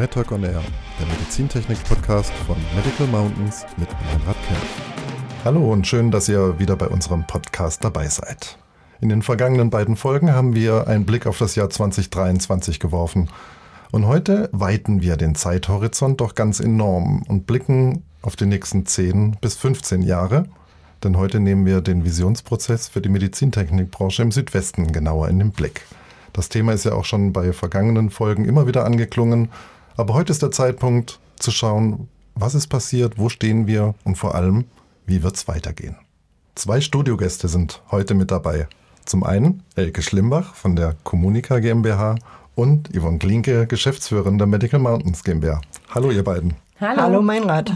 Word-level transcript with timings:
MedTalk 0.00 0.32
on 0.32 0.44
Air, 0.44 0.62
der 0.98 1.06
Medizintechnik-Podcast 1.08 2.32
von 2.46 2.56
Medical 2.74 3.06
Mountains 3.08 3.66
mit 3.76 3.90
Meinrad 4.06 4.36
Kemp. 4.48 4.64
Hallo 5.44 5.70
und 5.70 5.86
schön, 5.86 6.10
dass 6.10 6.26
ihr 6.26 6.58
wieder 6.58 6.74
bei 6.74 6.88
unserem 6.88 7.26
Podcast 7.26 7.84
dabei 7.84 8.08
seid. 8.08 8.56
In 9.02 9.10
den 9.10 9.20
vergangenen 9.20 9.68
beiden 9.68 9.96
Folgen 9.96 10.32
haben 10.32 10.54
wir 10.54 10.88
einen 10.88 11.04
Blick 11.04 11.26
auf 11.26 11.36
das 11.36 11.54
Jahr 11.54 11.68
2023 11.68 12.80
geworfen. 12.80 13.28
Und 13.90 14.06
heute 14.06 14.48
weiten 14.52 15.02
wir 15.02 15.18
den 15.18 15.34
Zeithorizont 15.34 16.22
doch 16.22 16.34
ganz 16.34 16.60
enorm 16.60 17.22
und 17.28 17.46
blicken 17.46 18.02
auf 18.22 18.36
die 18.36 18.46
nächsten 18.46 18.86
10 18.86 19.36
bis 19.42 19.56
15 19.56 20.00
Jahre. 20.00 20.46
Denn 21.04 21.18
heute 21.18 21.40
nehmen 21.40 21.66
wir 21.66 21.82
den 21.82 22.06
Visionsprozess 22.06 22.88
für 22.88 23.02
die 23.02 23.10
Medizintechnikbranche 23.10 24.22
im 24.22 24.32
Südwesten 24.32 24.92
genauer 24.92 25.28
in 25.28 25.40
den 25.40 25.50
Blick. 25.50 25.82
Das 26.32 26.48
Thema 26.48 26.72
ist 26.72 26.84
ja 26.86 26.92
auch 26.92 27.04
schon 27.04 27.34
bei 27.34 27.52
vergangenen 27.52 28.08
Folgen 28.08 28.46
immer 28.46 28.66
wieder 28.66 28.86
angeklungen. 28.86 29.50
Aber 30.00 30.14
heute 30.14 30.32
ist 30.32 30.40
der 30.40 30.50
Zeitpunkt 30.50 31.20
zu 31.38 31.50
schauen, 31.50 32.08
was 32.34 32.54
ist 32.54 32.68
passiert, 32.68 33.18
wo 33.18 33.28
stehen 33.28 33.66
wir 33.66 33.94
und 34.02 34.16
vor 34.16 34.34
allem, 34.34 34.64
wie 35.04 35.22
wird 35.22 35.36
es 35.36 35.46
weitergehen. 35.46 35.94
Zwei 36.54 36.80
Studiogäste 36.80 37.48
sind 37.48 37.82
heute 37.90 38.14
mit 38.14 38.30
dabei. 38.30 38.66
Zum 39.04 39.24
einen 39.24 39.62
Elke 39.74 40.00
Schlimbach 40.00 40.54
von 40.54 40.74
der 40.74 40.96
Kommunika 41.04 41.58
GmbH 41.58 42.14
und 42.54 42.88
Yvonne 42.96 43.18
Klinke, 43.18 43.66
Geschäftsführerin 43.66 44.38
der 44.38 44.46
Medical 44.46 44.80
Mountains 44.80 45.22
GmbH. 45.22 45.60
Hallo 45.90 46.10
ihr 46.10 46.24
beiden. 46.24 46.54
Hallo, 46.80 47.02
Hallo 47.02 47.20
Meinrad. 47.20 47.70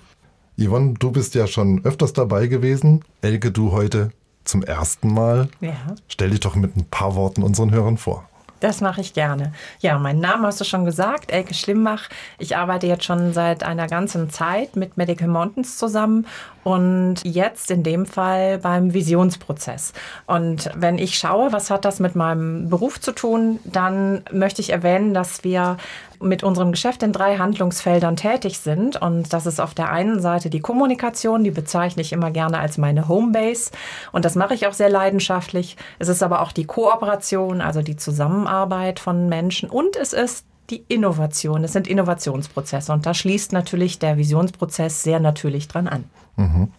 Yvonne, 0.58 0.92
du 0.98 1.10
bist 1.10 1.34
ja 1.34 1.46
schon 1.46 1.82
öfters 1.86 2.12
dabei 2.12 2.48
gewesen. 2.48 3.02
Elke, 3.22 3.50
du 3.50 3.72
heute 3.72 4.10
zum 4.44 4.62
ersten 4.62 5.14
Mal. 5.14 5.48
Ja. 5.62 5.72
Stell 6.06 6.28
dich 6.28 6.40
doch 6.40 6.54
mit 6.54 6.76
ein 6.76 6.84
paar 6.90 7.14
Worten 7.14 7.42
unseren 7.42 7.70
Hörern 7.70 7.96
vor. 7.96 8.28
Das 8.62 8.80
mache 8.80 9.00
ich 9.00 9.12
gerne. 9.12 9.52
Ja, 9.80 9.98
mein 9.98 10.20
Name 10.20 10.46
hast 10.46 10.60
du 10.60 10.64
schon 10.64 10.84
gesagt, 10.84 11.32
Elke 11.32 11.52
Schlimbach. 11.52 12.08
Ich 12.38 12.56
arbeite 12.56 12.86
jetzt 12.86 13.02
schon 13.02 13.32
seit 13.32 13.64
einer 13.64 13.88
ganzen 13.88 14.30
Zeit 14.30 14.76
mit 14.76 14.96
Medical 14.96 15.26
Mountains 15.26 15.78
zusammen 15.78 16.28
und 16.64 17.16
jetzt 17.24 17.70
in 17.70 17.82
dem 17.82 18.06
Fall 18.06 18.58
beim 18.58 18.94
Visionsprozess. 18.94 19.92
Und 20.26 20.70
wenn 20.74 20.98
ich 20.98 21.18
schaue, 21.18 21.52
was 21.52 21.70
hat 21.70 21.84
das 21.84 22.00
mit 22.00 22.14
meinem 22.14 22.68
Beruf 22.68 23.00
zu 23.00 23.12
tun, 23.12 23.58
dann 23.64 24.22
möchte 24.30 24.60
ich 24.60 24.70
erwähnen, 24.70 25.14
dass 25.14 25.44
wir 25.44 25.76
mit 26.20 26.44
unserem 26.44 26.70
Geschäft 26.70 27.02
in 27.02 27.12
drei 27.12 27.36
Handlungsfeldern 27.36 28.16
tätig 28.16 28.58
sind. 28.58 29.00
Und 29.00 29.32
das 29.32 29.46
ist 29.46 29.60
auf 29.60 29.74
der 29.74 29.90
einen 29.90 30.20
Seite 30.20 30.50
die 30.50 30.60
Kommunikation, 30.60 31.44
die 31.44 31.50
bezeichne 31.50 32.02
ich 32.02 32.12
immer 32.12 32.30
gerne 32.30 32.58
als 32.58 32.78
meine 32.78 33.08
Homebase. 33.08 33.72
Und 34.12 34.24
das 34.24 34.36
mache 34.36 34.54
ich 34.54 34.66
auch 34.66 34.72
sehr 34.72 34.88
leidenschaftlich. 34.88 35.76
Es 35.98 36.08
ist 36.08 36.22
aber 36.22 36.42
auch 36.42 36.52
die 36.52 36.64
Kooperation, 36.64 37.60
also 37.60 37.82
die 37.82 37.96
Zusammenarbeit 37.96 39.00
von 39.00 39.28
Menschen. 39.28 39.68
Und 39.68 39.96
es 39.96 40.12
ist 40.12 40.46
die 40.70 40.84
Innovation. 40.88 41.64
Es 41.64 41.72
sind 41.72 41.88
Innovationsprozesse. 41.88 42.92
Und 42.92 43.04
da 43.04 43.14
schließt 43.14 43.52
natürlich 43.52 43.98
der 43.98 44.16
Visionsprozess 44.16 45.02
sehr 45.02 45.20
natürlich 45.20 45.68
dran 45.68 45.88
an. 45.88 46.04
Mhm. 46.36 46.72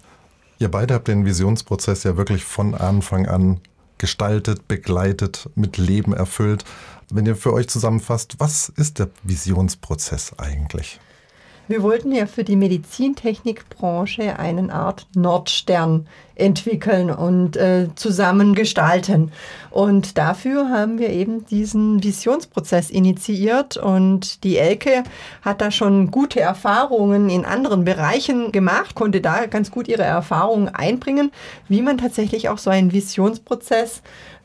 Ihr 0.60 0.70
beide 0.70 0.94
habt 0.94 1.08
den 1.08 1.26
Visionsprozess 1.26 2.04
ja 2.04 2.18
wirklich 2.18 2.44
von 2.44 2.76
Anfang 2.76 3.28
an 3.28 3.60
gestaltet, 3.98 4.68
begleitet, 4.68 5.50
mit 5.56 5.78
Leben 5.78 6.14
erfüllt. 6.14 6.66
Wenn 7.10 7.26
ihr 7.26 7.36
für 7.36 7.54
euch 7.54 7.68
zusammenfasst, 7.68 8.36
was 8.40 8.70
ist 8.70 9.00
der 9.00 9.10
Visionsprozess 9.24 10.38
eigentlich? 10.40 11.00
Wir 11.70 11.82
wollten 11.82 12.12
ja 12.12 12.26
für 12.26 12.44
die 12.44 12.58
Medizintechnikbranche 12.58 14.38
eine 14.38 14.74
Art 14.74 15.08
Nordstern 15.16 16.08
entwickeln 16.36 17.10
und 17.10 17.56
äh, 17.56 17.88
zusammen 17.96 18.54
gestalten. 18.54 19.32
Und 19.70 20.18
dafür 20.18 20.70
haben 20.70 21.00
wir 21.00 21.10
eben 21.10 21.46
diesen 21.46 22.04
Visionsprozess 22.04 22.90
initiiert 22.90 23.78
und 23.78 24.44
die 24.44 24.58
Elke 24.58 25.04
hat 25.42 25.62
da 25.62 25.72
schon 25.72 26.12
gute 26.12 26.42
Erfahrungen 26.42 27.30
in 27.30 27.46
anderen 27.46 27.86
Bereichen 27.86 28.52
gemacht, 28.52 28.94
konnte 28.94 29.22
da 29.22 29.46
ganz 29.46 29.72
gut 29.72 29.88
ihre 29.88 30.04
Erfahrungen 30.04 30.68
einbringen, 30.68 31.32
wie 31.70 31.82
man 31.82 31.98
tatsächlich 31.98 32.50
auch 32.50 32.58
so 32.58 32.72
einen 32.72 32.92
Visionsprozess 32.92 34.02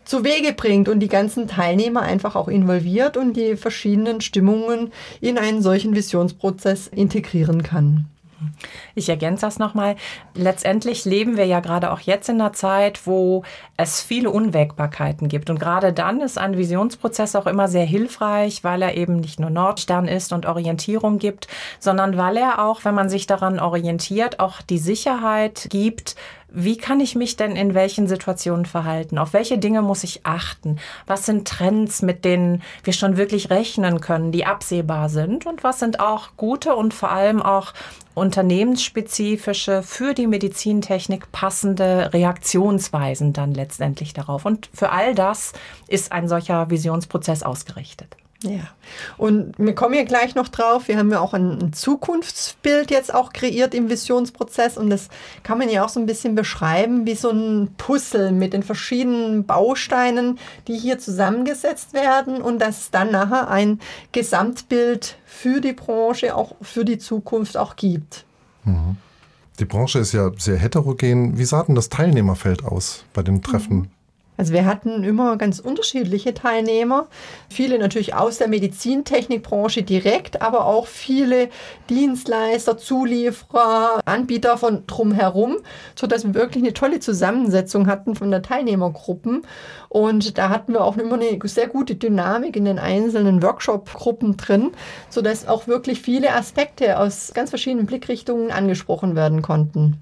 zu 0.08 0.24
Wege 0.24 0.54
bringt 0.54 0.88
und 0.88 1.00
die 1.00 1.08
ganzen 1.08 1.48
Teilnehmer 1.48 2.00
einfach 2.00 2.34
auch 2.34 2.48
involviert 2.48 3.18
und 3.18 3.34
die 3.34 3.56
verschiedenen 3.56 4.22
Stimmungen 4.22 4.90
in 5.20 5.36
einen 5.36 5.60
solchen 5.60 5.94
Visionsprozess 5.94 6.86
integrieren 6.86 7.62
kann. 7.62 8.06
Ich 8.94 9.08
ergänze 9.08 9.44
das 9.44 9.58
nochmal. 9.58 9.96
Letztendlich 10.34 11.04
leben 11.04 11.36
wir 11.36 11.44
ja 11.44 11.60
gerade 11.60 11.92
auch 11.92 12.00
jetzt 12.00 12.28
in 12.28 12.40
einer 12.40 12.52
Zeit, 12.52 13.06
wo 13.06 13.42
es 13.76 14.00
viele 14.00 14.30
Unwägbarkeiten 14.30 15.28
gibt. 15.28 15.50
Und 15.50 15.58
gerade 15.58 15.92
dann 15.92 16.20
ist 16.20 16.38
ein 16.38 16.56
Visionsprozess 16.56 17.34
auch 17.36 17.46
immer 17.46 17.68
sehr 17.68 17.84
hilfreich, 17.84 18.64
weil 18.64 18.80
er 18.80 18.96
eben 18.96 19.16
nicht 19.16 19.40
nur 19.40 19.50
Nordstern 19.50 20.06
ist 20.06 20.32
und 20.32 20.46
Orientierung 20.46 21.18
gibt, 21.18 21.48
sondern 21.80 22.16
weil 22.16 22.36
er 22.36 22.64
auch, 22.64 22.84
wenn 22.84 22.94
man 22.94 23.10
sich 23.10 23.26
daran 23.26 23.58
orientiert, 23.58 24.40
auch 24.40 24.62
die 24.62 24.78
Sicherheit 24.78 25.66
gibt, 25.68 26.14
wie 26.50 26.76
kann 26.76 27.00
ich 27.00 27.14
mich 27.14 27.36
denn 27.36 27.56
in 27.56 27.74
welchen 27.74 28.08
Situationen 28.08 28.66
verhalten? 28.66 29.18
Auf 29.18 29.32
welche 29.32 29.58
Dinge 29.58 29.82
muss 29.82 30.04
ich 30.04 30.24
achten? 30.24 30.78
Was 31.06 31.26
sind 31.26 31.46
Trends, 31.46 32.02
mit 32.02 32.24
denen 32.24 32.62
wir 32.84 32.92
schon 32.92 33.16
wirklich 33.16 33.50
rechnen 33.50 34.00
können, 34.00 34.32
die 34.32 34.46
absehbar 34.46 35.08
sind? 35.08 35.46
Und 35.46 35.62
was 35.62 35.78
sind 35.78 36.00
auch 36.00 36.30
gute 36.36 36.74
und 36.74 36.94
vor 36.94 37.10
allem 37.10 37.42
auch 37.42 37.74
unternehmensspezifische, 38.14 39.82
für 39.82 40.14
die 40.14 40.26
Medizintechnik 40.26 41.30
passende 41.32 42.12
Reaktionsweisen 42.12 43.32
dann 43.32 43.52
letztendlich 43.52 44.14
darauf? 44.14 44.44
Und 44.44 44.70
für 44.72 44.90
all 44.90 45.14
das 45.14 45.52
ist 45.86 46.12
ein 46.12 46.28
solcher 46.28 46.70
Visionsprozess 46.70 47.42
ausgerichtet. 47.42 48.16
Ja, 48.44 48.68
und 49.16 49.58
wir 49.58 49.74
kommen 49.74 49.94
ja 49.94 50.04
gleich 50.04 50.36
noch 50.36 50.46
drauf. 50.46 50.86
Wir 50.86 50.96
haben 50.96 51.10
ja 51.10 51.18
auch 51.18 51.34
ein 51.34 51.72
Zukunftsbild 51.72 52.92
jetzt 52.92 53.12
auch 53.12 53.32
kreiert 53.32 53.74
im 53.74 53.90
Visionsprozess 53.90 54.78
und 54.78 54.90
das 54.90 55.08
kann 55.42 55.58
man 55.58 55.68
ja 55.68 55.84
auch 55.84 55.88
so 55.88 55.98
ein 55.98 56.06
bisschen 56.06 56.36
beschreiben 56.36 57.04
wie 57.04 57.16
so 57.16 57.30
ein 57.30 57.74
Puzzle 57.78 58.30
mit 58.30 58.52
den 58.52 58.62
verschiedenen 58.62 59.44
Bausteinen, 59.44 60.38
die 60.68 60.78
hier 60.78 61.00
zusammengesetzt 61.00 61.94
werden 61.94 62.40
und 62.40 62.60
das 62.60 62.92
dann 62.92 63.10
nachher 63.10 63.50
ein 63.50 63.80
Gesamtbild 64.12 65.16
für 65.26 65.60
die 65.60 65.72
Branche, 65.72 66.36
auch 66.36 66.54
für 66.62 66.84
die 66.84 66.98
Zukunft 66.98 67.56
auch 67.56 67.74
gibt. 67.74 68.24
Mhm. 68.64 68.98
Die 69.58 69.64
Branche 69.64 69.98
ist 69.98 70.12
ja 70.12 70.30
sehr 70.38 70.56
heterogen. 70.56 71.38
Wie 71.38 71.44
sah 71.44 71.64
denn 71.64 71.74
das 71.74 71.88
Teilnehmerfeld 71.88 72.64
aus 72.64 73.04
bei 73.12 73.24
den 73.24 73.42
Treffen? 73.42 73.76
Mhm. 73.76 73.90
Also 74.38 74.52
wir 74.52 74.66
hatten 74.66 75.02
immer 75.02 75.36
ganz 75.36 75.58
unterschiedliche 75.58 76.32
Teilnehmer, 76.32 77.08
viele 77.50 77.76
natürlich 77.76 78.14
aus 78.14 78.38
der 78.38 78.46
Medizintechnikbranche 78.46 79.82
direkt, 79.82 80.40
aber 80.40 80.64
auch 80.64 80.86
viele 80.86 81.48
Dienstleister, 81.90 82.78
Zulieferer, 82.78 84.00
Anbieter 84.04 84.56
von 84.56 84.86
drumherum, 84.86 85.56
sodass 85.96 86.24
wir 86.24 86.34
wirklich 86.34 86.62
eine 86.62 86.72
tolle 86.72 87.00
Zusammensetzung 87.00 87.88
hatten 87.88 88.14
von 88.14 88.30
der 88.30 88.42
Teilnehmergruppen. 88.42 89.42
Und 89.88 90.38
da 90.38 90.50
hatten 90.50 90.72
wir 90.72 90.84
auch 90.84 90.98
immer 90.98 91.14
eine 91.14 91.36
sehr 91.42 91.66
gute 91.66 91.96
Dynamik 91.96 92.54
in 92.54 92.64
den 92.64 92.78
einzelnen 92.78 93.42
Workshop-Gruppen 93.42 94.36
drin, 94.36 94.70
sodass 95.10 95.48
auch 95.48 95.66
wirklich 95.66 96.00
viele 96.00 96.32
Aspekte 96.32 97.00
aus 97.00 97.32
ganz 97.34 97.50
verschiedenen 97.50 97.86
Blickrichtungen 97.86 98.52
angesprochen 98.52 99.16
werden 99.16 99.42
konnten. 99.42 99.98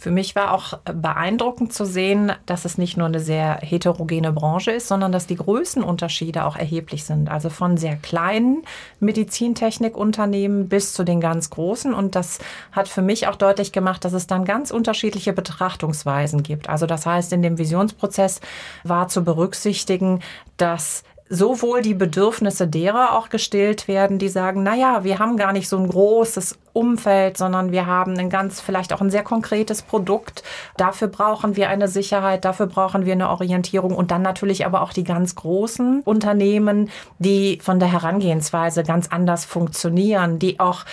Für 0.00 0.10
mich 0.10 0.34
war 0.34 0.54
auch 0.54 0.78
beeindruckend 0.78 1.74
zu 1.74 1.84
sehen, 1.84 2.32
dass 2.46 2.64
es 2.64 2.78
nicht 2.78 2.96
nur 2.96 3.06
eine 3.06 3.20
sehr 3.20 3.58
heterogene 3.60 4.32
Branche 4.32 4.70
ist, 4.70 4.88
sondern 4.88 5.12
dass 5.12 5.26
die 5.26 5.36
Größenunterschiede 5.36 6.46
auch 6.46 6.56
erheblich 6.56 7.04
sind. 7.04 7.30
Also 7.30 7.50
von 7.50 7.76
sehr 7.76 7.96
kleinen 7.96 8.62
Medizintechnikunternehmen 9.00 10.70
bis 10.70 10.94
zu 10.94 11.04
den 11.04 11.20
ganz 11.20 11.50
großen. 11.50 11.92
Und 11.92 12.14
das 12.14 12.38
hat 12.72 12.88
für 12.88 13.02
mich 13.02 13.26
auch 13.26 13.36
deutlich 13.36 13.72
gemacht, 13.72 14.02
dass 14.06 14.14
es 14.14 14.26
dann 14.26 14.46
ganz 14.46 14.70
unterschiedliche 14.70 15.34
Betrachtungsweisen 15.34 16.42
gibt. 16.42 16.70
Also 16.70 16.86
das 16.86 17.04
heißt, 17.04 17.34
in 17.34 17.42
dem 17.42 17.58
Visionsprozess 17.58 18.40
war 18.84 19.08
zu 19.08 19.22
berücksichtigen, 19.22 20.20
dass 20.56 21.04
sowohl 21.28 21.82
die 21.82 21.94
Bedürfnisse 21.94 22.66
derer 22.66 23.16
auch 23.16 23.28
gestillt 23.28 23.86
werden, 23.86 24.18
die 24.18 24.28
sagen, 24.28 24.62
na 24.62 24.74
ja, 24.74 25.04
wir 25.04 25.18
haben 25.18 25.36
gar 25.36 25.52
nicht 25.52 25.68
so 25.68 25.76
ein 25.76 25.88
großes 25.88 26.58
Umfeld, 26.72 27.36
sondern 27.36 27.72
wir 27.72 27.86
haben 27.86 28.18
ein 28.18 28.30
ganz, 28.30 28.60
vielleicht 28.60 28.92
auch 28.92 29.00
ein 29.00 29.10
sehr 29.10 29.22
konkretes 29.22 29.82
Produkt. 29.82 30.42
Dafür 30.76 31.08
brauchen 31.08 31.56
wir 31.56 31.68
eine 31.68 31.88
Sicherheit, 31.88 32.44
dafür 32.44 32.66
brauchen 32.66 33.04
wir 33.04 33.12
eine 33.12 33.30
Orientierung 33.30 33.94
und 33.94 34.10
dann 34.10 34.22
natürlich 34.22 34.66
aber 34.66 34.82
auch 34.82 34.92
die 34.92 35.04
ganz 35.04 35.34
großen 35.34 36.02
Unternehmen, 36.04 36.90
die 37.18 37.58
von 37.62 37.78
der 37.78 37.90
Herangehensweise 37.90 38.82
ganz 38.84 39.08
anders 39.08 39.44
funktionieren, 39.44 40.38
die 40.38 40.60
auch 40.60 40.84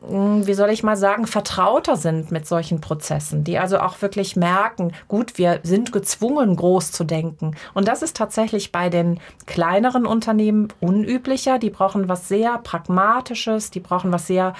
wie 0.00 0.54
soll 0.54 0.70
ich 0.70 0.82
mal 0.82 0.96
sagen, 0.96 1.26
vertrauter 1.26 1.96
sind 1.96 2.30
mit 2.30 2.46
solchen 2.46 2.80
Prozessen, 2.80 3.44
die 3.44 3.58
also 3.58 3.78
auch 3.78 4.00
wirklich 4.00 4.36
merken, 4.36 4.92
gut, 5.08 5.38
wir 5.38 5.60
sind 5.62 5.92
gezwungen, 5.92 6.56
groß 6.56 6.92
zu 6.92 7.04
denken. 7.04 7.56
Und 7.74 7.88
das 7.88 8.02
ist 8.02 8.16
tatsächlich 8.16 8.72
bei 8.72 8.88
den 8.88 9.20
kleineren 9.46 10.06
Unternehmen 10.06 10.68
unüblicher. 10.80 11.58
Die 11.58 11.70
brauchen 11.70 12.08
was 12.08 12.28
sehr 12.28 12.58
Pragmatisches, 12.58 13.70
die 13.70 13.80
brauchen 13.80 14.12
was 14.12 14.26
sehr, 14.26 14.54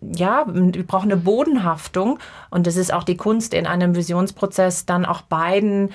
ja, 0.00 0.46
die 0.48 0.82
brauchen 0.82 1.10
eine 1.10 1.20
Bodenhaftung. 1.20 2.18
Und 2.50 2.66
es 2.66 2.76
ist 2.76 2.92
auch 2.92 3.04
die 3.04 3.16
Kunst 3.16 3.54
in 3.54 3.66
einem 3.66 3.96
Visionsprozess 3.96 4.86
dann 4.86 5.04
auch 5.04 5.22
beiden 5.22 5.90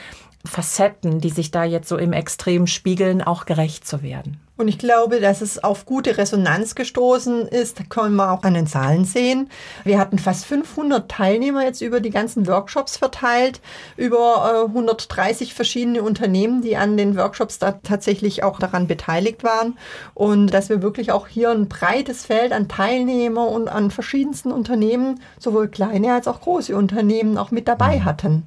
Facetten, 0.45 1.19
die 1.19 1.29
sich 1.29 1.51
da 1.51 1.63
jetzt 1.63 1.89
so 1.89 1.97
im 1.97 2.13
Extrem 2.13 2.65
spiegeln, 2.65 3.21
auch 3.21 3.45
gerecht 3.45 3.85
zu 3.85 4.01
werden. 4.01 4.39
Und 4.59 4.67
ich 4.67 4.77
glaube, 4.77 5.21
dass 5.21 5.39
es 5.39 5.63
auf 5.63 5.85
gute 5.85 6.17
Resonanz 6.17 6.75
gestoßen 6.75 7.47
ist, 7.47 7.79
da 7.79 7.83
können 7.85 8.17
wir 8.17 8.29
auch 8.29 8.43
an 8.43 8.55
den 8.55 8.67
Zahlen 8.67 9.05
sehen. 9.05 9.49
Wir 9.85 9.97
hatten 9.97 10.19
fast 10.19 10.45
500 10.45 11.09
Teilnehmer 11.09 11.63
jetzt 11.63 11.79
über 11.79 12.01
die 12.01 12.09
ganzen 12.09 12.45
Workshops 12.45 12.97
verteilt, 12.97 13.61
über 13.95 14.65
130 14.65 15.51
äh, 15.51 15.53
verschiedene 15.53 16.03
Unternehmen, 16.03 16.61
die 16.61 16.75
an 16.75 16.97
den 16.97 17.15
Workshops 17.15 17.57
da 17.59 17.79
tatsächlich 17.83 18.43
auch 18.43 18.59
daran 18.59 18.87
beteiligt 18.87 19.45
waren. 19.45 19.77
Und 20.13 20.53
dass 20.53 20.67
wir 20.67 20.81
wirklich 20.81 21.13
auch 21.13 21.27
hier 21.27 21.51
ein 21.51 21.69
breites 21.69 22.25
Feld 22.25 22.51
an 22.51 22.67
Teilnehmer 22.67 23.47
und 23.47 23.69
an 23.69 23.91
verschiedensten 23.91 24.51
Unternehmen, 24.51 25.21
sowohl 25.39 25.69
kleine 25.69 26.13
als 26.13 26.27
auch 26.27 26.41
große 26.41 26.75
Unternehmen, 26.75 27.37
auch 27.37 27.51
mit 27.51 27.69
dabei 27.69 28.01
hatten. 28.01 28.43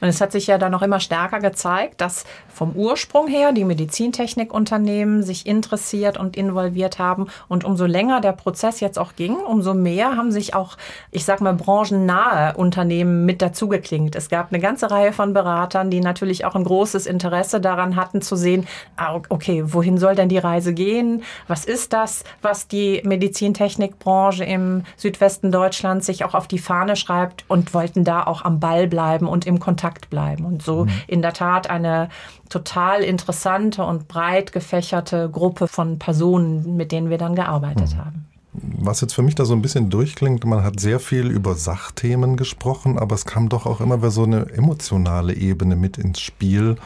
Und 0.00 0.08
es 0.08 0.20
hat 0.20 0.32
sich 0.32 0.46
ja 0.46 0.58
dann 0.58 0.72
noch 0.72 0.82
immer 0.82 1.00
stärker 1.00 1.40
gezeigt, 1.40 2.00
dass 2.00 2.24
vom 2.52 2.72
Ursprung 2.72 3.26
her 3.26 3.52
die 3.52 3.64
Medizintechnikunternehmen 3.64 5.22
sich 5.22 5.46
interessiert 5.46 6.18
und 6.18 6.36
involviert 6.36 6.98
haben. 6.98 7.28
Und 7.48 7.64
umso 7.64 7.86
länger 7.86 8.20
der 8.20 8.32
Prozess 8.32 8.80
jetzt 8.80 8.98
auch 8.98 9.16
ging, 9.16 9.36
umso 9.36 9.74
mehr 9.74 10.16
haben 10.16 10.30
sich 10.30 10.54
auch, 10.54 10.76
ich 11.10 11.24
sag 11.24 11.40
mal, 11.40 11.54
branchennahe 11.54 12.56
Unternehmen 12.56 13.24
mit 13.24 13.42
dazugeklingt. 13.42 14.16
Es 14.16 14.28
gab 14.28 14.52
eine 14.52 14.60
ganze 14.60 14.90
Reihe 14.90 15.12
von 15.12 15.32
Beratern, 15.32 15.90
die 15.90 16.00
natürlich 16.00 16.44
auch 16.44 16.54
ein 16.54 16.64
großes 16.64 17.06
Interesse 17.06 17.60
daran 17.60 17.96
hatten 17.96 18.22
zu 18.22 18.36
sehen, 18.36 18.66
ah, 18.96 19.20
okay, 19.28 19.62
wohin 19.66 19.98
soll 19.98 20.14
denn 20.14 20.28
die 20.28 20.38
Reise 20.38 20.74
gehen? 20.74 21.22
Was 21.48 21.64
ist 21.64 21.92
das, 21.92 22.24
was 22.42 22.68
die 22.68 23.02
Medizintechnikbranche 23.04 24.44
im 24.44 24.84
Südwesten 24.96 25.50
Deutschlands 25.50 26.06
sich 26.06 26.24
auch 26.24 26.34
auf 26.34 26.46
die 26.46 26.58
Fahne 26.58 26.96
schreibt 26.96 27.44
und 27.48 27.74
wollten 27.74 28.04
da 28.04 28.24
auch 28.24 28.44
am 28.44 28.60
Ball 28.60 28.86
bleiben 28.86 29.26
und 29.26 29.46
im 29.46 29.53
im 29.54 29.60
Kontakt 29.60 30.10
bleiben. 30.10 30.44
Und 30.44 30.62
so 30.62 30.84
mhm. 30.84 30.90
in 31.06 31.22
der 31.22 31.32
Tat 31.32 31.70
eine 31.70 32.08
total 32.48 33.02
interessante 33.02 33.84
und 33.84 34.08
breit 34.08 34.52
gefächerte 34.52 35.30
Gruppe 35.30 35.68
von 35.68 35.98
Personen, 35.98 36.76
mit 36.76 36.92
denen 36.92 37.10
wir 37.10 37.18
dann 37.18 37.34
gearbeitet 37.34 37.94
mhm. 37.94 37.98
haben. 37.98 38.26
Was 38.52 39.00
jetzt 39.00 39.14
für 39.14 39.22
mich 39.22 39.34
da 39.34 39.44
so 39.44 39.52
ein 39.52 39.62
bisschen 39.62 39.90
durchklingt, 39.90 40.44
man 40.44 40.62
hat 40.62 40.78
sehr 40.78 41.00
viel 41.00 41.26
über 41.26 41.56
Sachthemen 41.56 42.36
gesprochen, 42.36 42.98
aber 42.98 43.14
es 43.16 43.24
kam 43.24 43.48
doch 43.48 43.66
auch 43.66 43.80
immer 43.80 43.98
wieder 43.98 44.12
so 44.12 44.22
eine 44.22 44.48
emotionale 44.50 45.34
Ebene 45.34 45.74
mit 45.74 45.98
ins 45.98 46.20
Spiel. 46.20 46.76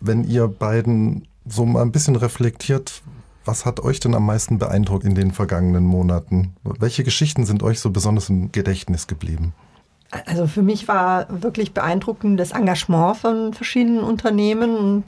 Wenn 0.00 0.24
ihr 0.24 0.48
beiden 0.48 1.28
so 1.46 1.66
mal 1.66 1.82
ein 1.82 1.92
bisschen 1.92 2.16
reflektiert, 2.16 3.02
was 3.44 3.66
hat 3.66 3.80
euch 3.80 4.00
denn 4.00 4.14
am 4.14 4.26
meisten 4.26 4.58
beeindruckt 4.58 5.04
in 5.04 5.14
den 5.14 5.32
vergangenen 5.32 5.84
Monaten? 5.84 6.54
Welche 6.64 7.04
Geschichten 7.04 7.44
sind 7.44 7.62
euch 7.62 7.80
so 7.80 7.90
besonders 7.90 8.30
im 8.30 8.52
Gedächtnis 8.52 9.06
geblieben? 9.06 9.52
Also 10.10 10.46
für 10.46 10.62
mich 10.62 10.88
war 10.88 11.26
wirklich 11.28 11.74
beeindruckend 11.74 12.40
das 12.40 12.52
Engagement 12.52 13.18
von 13.18 13.52
verschiedenen 13.52 14.00
Unternehmen 14.00 14.76
und 14.76 15.04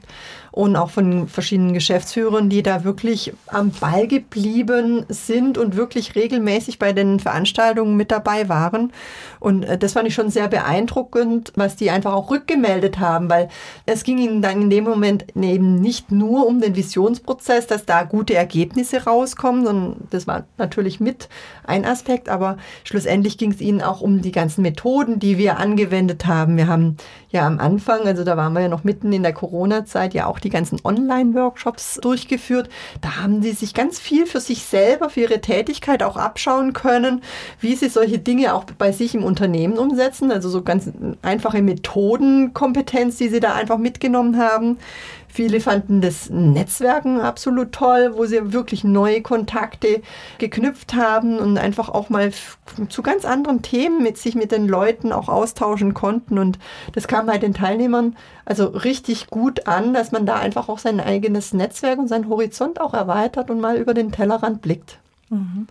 auch 0.53 0.89
von 0.89 1.27
verschiedenen 1.27 1.73
Geschäftsführern, 1.73 2.49
die 2.49 2.61
da 2.61 2.83
wirklich 2.83 3.33
am 3.47 3.71
Ball 3.71 4.07
geblieben 4.07 5.05
sind 5.07 5.57
und 5.57 5.75
wirklich 5.75 6.15
regelmäßig 6.15 6.77
bei 6.77 6.91
den 6.91 7.19
Veranstaltungen 7.19 7.95
mit 7.95 8.11
dabei 8.11 8.49
waren. 8.49 8.91
Und 9.39 9.63
äh, 9.63 9.77
das 9.77 9.93
fand 9.93 10.07
ich 10.07 10.13
schon 10.13 10.29
sehr 10.29 10.47
beeindruckend, 10.47 11.53
was 11.55 11.75
die 11.75 11.89
einfach 11.89 12.13
auch 12.13 12.29
rückgemeldet 12.29 12.99
haben, 12.99 13.29
weil 13.29 13.49
es 13.85 14.03
ging 14.03 14.17
ihnen 14.17 14.41
dann 14.41 14.63
in 14.63 14.69
dem 14.69 14.83
Moment 14.83 15.25
eben 15.35 15.75
nicht 15.75 16.11
nur 16.11 16.45
um 16.45 16.59
den 16.59 16.75
Visionsprozess, 16.75 17.67
dass 17.67 17.85
da 17.85 18.03
gute 18.03 18.35
Ergebnisse 18.35 19.05
rauskommen, 19.05 19.65
sondern 19.65 19.95
das 20.09 20.27
war 20.27 20.43
natürlich 20.57 20.99
mit 20.99 21.29
ein 21.63 21.85
Aspekt, 21.85 22.27
aber 22.27 22.57
schlussendlich 22.83 23.37
ging 23.37 23.51
es 23.51 23.61
ihnen 23.61 23.81
auch 23.81 24.01
um 24.01 24.21
die 24.21 24.31
ganzen 24.31 24.61
Methoden, 24.61 25.19
die 25.19 25.37
wir 25.37 25.57
angewendet 25.57 26.25
haben. 26.27 26.57
Wir 26.57 26.67
haben 26.67 26.97
ja 27.29 27.47
am 27.47 27.59
Anfang, 27.59 28.01
also 28.01 28.23
da 28.23 28.35
waren 28.35 28.53
wir 28.53 28.61
ja 28.61 28.67
noch 28.67 28.83
mitten 28.83 29.13
in 29.13 29.23
der 29.23 29.33
Corona-Zeit, 29.33 30.13
ja 30.13 30.25
auch 30.25 30.40
die 30.43 30.49
ganzen 30.49 30.79
Online-Workshops 30.83 31.99
durchgeführt. 32.01 32.69
Da 33.01 33.17
haben 33.17 33.41
sie 33.41 33.51
sich 33.51 33.73
ganz 33.73 33.99
viel 33.99 34.25
für 34.25 34.39
sich 34.39 34.63
selber, 34.63 35.09
für 35.09 35.21
ihre 35.21 35.41
Tätigkeit 35.41 36.03
auch 36.03 36.17
abschauen 36.17 36.73
können, 36.73 37.21
wie 37.59 37.75
sie 37.75 37.89
solche 37.89 38.19
Dinge 38.19 38.53
auch 38.53 38.65
bei 38.77 38.91
sich 38.91 39.15
im 39.15 39.23
Unternehmen 39.23 39.77
umsetzen. 39.77 40.31
Also 40.31 40.49
so 40.49 40.61
ganz 40.61 40.89
einfache 41.21 41.61
Methodenkompetenz, 41.61 43.17
die 43.17 43.29
sie 43.29 43.39
da 43.39 43.53
einfach 43.53 43.77
mitgenommen 43.77 44.37
haben. 44.37 44.77
Viele 45.33 45.61
fanden 45.61 46.01
das 46.01 46.29
Netzwerken 46.29 47.21
absolut 47.21 47.71
toll, 47.71 48.11
wo 48.15 48.25
sie 48.25 48.51
wirklich 48.51 48.83
neue 48.83 49.21
Kontakte 49.21 50.01
geknüpft 50.39 50.93
haben 50.93 51.39
und 51.39 51.57
einfach 51.57 51.87
auch 51.87 52.09
mal 52.09 52.31
zu 52.89 53.01
ganz 53.01 53.23
anderen 53.23 53.61
Themen 53.61 54.03
mit 54.03 54.17
sich 54.17 54.35
mit 54.35 54.51
den 54.51 54.67
Leuten 54.67 55.13
auch 55.13 55.29
austauschen 55.29 55.93
konnten. 55.93 56.37
Und 56.37 56.59
das 56.93 57.07
kam 57.07 57.27
bei 57.27 57.37
den 57.37 57.53
Teilnehmern 57.53 58.17
also 58.43 58.65
richtig 58.65 59.27
gut 59.27 59.67
an, 59.67 59.93
dass 59.93 60.11
man 60.11 60.25
da 60.25 60.35
einfach 60.35 60.67
auch 60.67 60.79
sein 60.79 60.99
eigenes 60.99 61.53
Netzwerk 61.53 61.97
und 61.99 62.09
seinen 62.09 62.27
Horizont 62.27 62.81
auch 62.81 62.93
erweitert 62.93 63.49
und 63.49 63.61
mal 63.61 63.77
über 63.77 63.93
den 63.93 64.11
Tellerrand 64.11 64.61
blickt. 64.61 64.99
Mhm. 65.29 65.67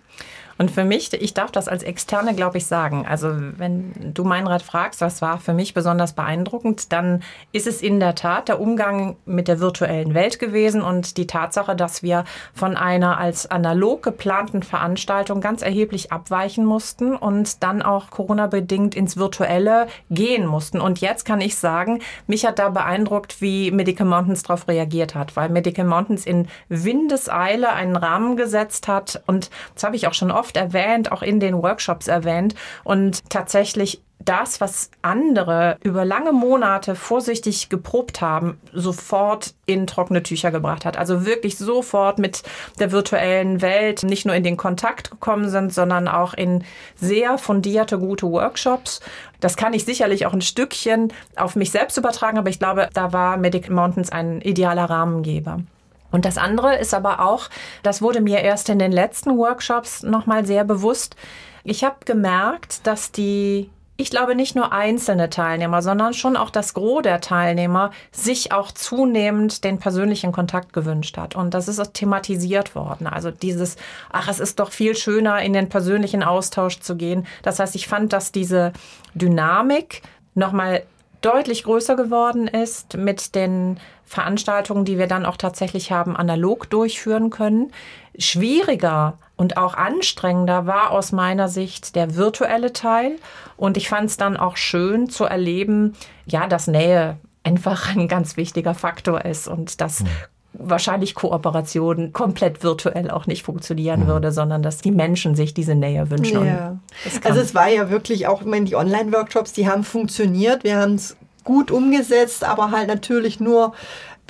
Und 0.61 0.71
für 0.71 0.85
mich, 0.85 1.11
ich 1.15 1.33
darf 1.33 1.51
das 1.51 1.69
als 1.69 1.83
Externe, 1.83 2.35
glaube 2.35 2.59
ich, 2.59 2.67
sagen. 2.67 3.07
Also 3.09 3.31
wenn 3.33 4.13
du 4.13 4.25
Meinrad 4.25 4.61
fragst, 4.61 5.01
was 5.01 5.23
war 5.23 5.39
für 5.39 5.55
mich 5.55 5.73
besonders 5.73 6.13
beeindruckend, 6.13 6.93
dann 6.93 7.23
ist 7.51 7.67
es 7.67 7.81
in 7.81 7.99
der 7.99 8.15
Tat 8.15 8.49
der 8.49 8.61
Umgang 8.61 9.17
mit 9.25 9.49
der 9.49 9.61
virtuellen 9.61 10.13
Welt 10.13 10.39
gewesen 10.39 10.83
und 10.83 11.17
die 11.17 11.27
Tatsache, 11.27 11.75
dass 11.75 12.03
wir 12.03 12.25
von 12.53 12.77
einer 12.77 13.17
als 13.17 13.51
analog 13.51 14.03
geplanten 14.03 14.63
Veranstaltung 14.63 15.41
ganz 15.41 15.63
erheblich 15.63 16.13
abweichen 16.13 16.67
mussten 16.67 17.17
und 17.17 17.63
dann 17.63 17.81
auch 17.81 18.11
Corona-bedingt 18.11 18.95
ins 18.95 19.17
Virtuelle 19.17 19.87
gehen 20.11 20.45
mussten. 20.45 20.79
Und 20.79 21.01
jetzt 21.01 21.25
kann 21.25 21.41
ich 21.41 21.57
sagen, 21.57 22.03
mich 22.27 22.45
hat 22.45 22.59
da 22.59 22.69
beeindruckt, 22.69 23.41
wie 23.41 23.71
Medical 23.71 24.07
Mountains 24.07 24.43
darauf 24.43 24.69
reagiert 24.69 25.15
hat, 25.15 25.37
weil 25.37 25.49
Medical 25.49 25.87
Mountains 25.87 26.27
in 26.27 26.49
Windeseile 26.69 27.73
einen 27.73 27.97
Rahmen 27.97 28.37
gesetzt 28.37 28.89
hat. 28.89 29.23
Und 29.27 29.49
das 29.73 29.85
habe 29.85 29.97
ich 29.97 30.07
auch 30.07 30.13
schon 30.13 30.31
oft 30.31 30.50
oft 30.51 30.57
erwähnt, 30.57 31.13
auch 31.13 31.23
in 31.23 31.41
den 31.41 31.63
Workshops 31.63 32.09
erwähnt. 32.09 32.55
Und 32.85 33.29
tatsächlich 33.31 34.01
das, 34.23 34.61
was 34.61 34.91
andere 35.01 35.79
über 35.83 36.05
lange 36.05 36.33
Monate 36.33 36.95
vorsichtig 36.95 37.71
geprobt 37.71 38.21
haben, 38.21 38.61
sofort 38.71 39.55
in 39.65 39.87
trockene 39.87 40.23
Tücher 40.23 40.51
gebracht 40.51 40.85
hat. 40.85 40.99
Also 40.99 41.25
wirklich 41.25 41.57
sofort 41.57 42.19
mit 42.19 42.43
der 42.79 42.93
virtuellen 42.93 43.63
Welt 43.63 44.03
nicht 44.03 44.27
nur 44.27 44.35
in 44.35 44.45
den 44.45 44.59
Kontakt 44.59 45.11
gekommen 45.11 45.49
sind, 45.49 45.73
sondern 45.73 46.07
auch 46.07 46.35
in 46.35 46.65
sehr 46.97 47.39
fundierte, 47.39 47.99
gute 47.99 48.31
Workshops. 48.31 49.01
Das 49.39 49.57
kann 49.57 49.73
ich 49.73 49.87
sicherlich 49.87 50.27
auch 50.27 50.35
ein 50.35 50.43
Stückchen 50.43 51.15
auf 51.37 51.57
mich 51.57 51.71
selbst 51.71 51.97
übertragen, 51.97 52.37
aber 52.37 52.51
ich 52.51 52.59
glaube, 52.59 52.91
da 52.93 53.15
war 53.15 53.39
Medic 53.39 53.71
Mountains 53.71 54.13
ein 54.13 54.43
idealer 54.43 54.85
Rahmengeber. 54.85 55.61
Und 56.11 56.25
das 56.25 56.39
andere 56.39 56.77
ist 56.77 56.95
aber 56.95 57.21
auch, 57.21 57.49
das 57.83 58.03
wurde 58.03 58.21
mir 58.21 58.41
erst 58.41 58.69
in 58.69 58.79
den 58.79 58.93
letzten 58.93 59.37
Workshops 59.37 60.03
nochmal 60.03 60.45
sehr 60.45 60.65
bewusst. 60.65 61.17
Ich 61.65 61.85
habe 61.85 61.97
gemerkt, 62.05 62.87
dass 62.87 63.13
die 63.13 63.71
ich 64.01 64.11
glaube 64.11 64.35
nicht 64.35 64.57
nur 64.57 64.73
einzelne 64.73 65.29
Teilnehmer, 65.29 65.83
sondern 65.83 66.15
schon 66.15 66.35
auch 66.35 66.49
das 66.49 66.73
Gros 66.73 67.03
der 67.03 67.21
Teilnehmer 67.21 67.91
sich 68.13 68.51
auch 68.51 68.73
zunehmend 68.73 69.63
den 69.63 69.79
persönlichen 69.79 70.33
Kontakt 70.33 70.73
gewünscht 70.73 71.19
hat. 71.19 71.37
Und 71.37 71.53
das 71.53 71.69
ist 71.69 71.79
auch 71.79 71.87
thematisiert 71.89 72.75
worden. 72.75 73.07
Also 73.07 73.31
dieses, 73.31 73.77
ach, 74.11 74.29
es 74.29 74.41
ist 74.41 74.59
doch 74.59 74.73
viel 74.73 74.97
schöner, 74.97 75.43
in 75.43 75.53
den 75.53 75.69
persönlichen 75.69 76.23
Austausch 76.23 76.81
zu 76.81 76.97
gehen. 76.97 77.27
Das 77.43 77.59
heißt, 77.59 77.75
ich 77.75 77.89
fand, 77.89 78.15
dass 78.15 78.33
diese 78.33 78.73
Dynamik 79.15 80.01
nochmal 80.35 80.83
deutlich 81.21 81.65
größer 81.65 81.97
geworden 81.97 82.49
ist 82.49 82.97
mit 82.97 83.35
den 83.35 83.79
Veranstaltungen, 84.05 84.85
die 84.85 84.99
wir 84.99 85.07
dann 85.07 85.27
auch 85.27 85.37
tatsächlich 85.37 85.93
haben 85.93 86.17
analog 86.17 86.69
durchführen 86.71 87.31
können. 87.31 87.73
Schwieriger 88.19 89.19
und 89.37 89.57
auch 89.57 89.75
anstrengender 89.75 90.67
war 90.67 90.91
aus 90.91 91.13
meiner 91.13 91.49
Sicht 91.49 91.95
der 91.95 92.17
virtuelle 92.17 92.73
Teil. 92.73 93.17
Und 93.57 93.77
ich 93.77 93.89
fand 93.89 94.11
es 94.11 94.17
dann 94.17 94.37
auch 94.37 94.57
schön 94.57 95.09
zu 95.09 95.25
erleben, 95.25 95.95
ja, 96.27 96.47
dass 96.47 96.67
Nähe 96.67 97.19
einfach 97.45 97.95
ein 97.97 98.09
ganz 98.09 98.37
wichtiger 98.37 98.75
Faktor 98.75 99.25
ist 99.25 99.49
und 99.49 99.81
dass 99.81 100.01
mhm. 100.01 100.09
Wahrscheinlich 100.53 101.15
Kooperation 101.15 102.13
komplett 102.13 102.63
virtuell 102.63 103.11
auch 103.11 103.27
nicht 103.27 103.45
funktionieren 103.45 104.01
mhm. 104.01 104.07
würde, 104.09 104.33
sondern 104.33 104.63
dass 104.63 104.79
die 104.79 104.91
Menschen 104.91 105.35
sich 105.35 105.55
diese 105.55 105.75
Nähe 105.75 106.11
wünschen. 106.11 106.45
Ja. 106.45 106.79
Also 107.25 107.41
es 107.41 107.55
war 107.55 107.69
ja 107.69 107.91
wirklich 107.91 108.27
auch, 108.27 108.41
ich 108.41 108.47
meine, 108.47 108.67
die 108.67 108.77
Online-Workshops, 108.77 109.53
die 109.53 109.69
haben 109.69 109.85
funktioniert. 109.85 110.65
Wir 110.65 110.77
haben 110.79 110.95
es 110.95 111.17
gut 111.45 111.71
umgesetzt, 111.71 112.45
aber 112.45 112.71
halt 112.71 112.89
natürlich 112.89 113.41
nur 113.41 113.73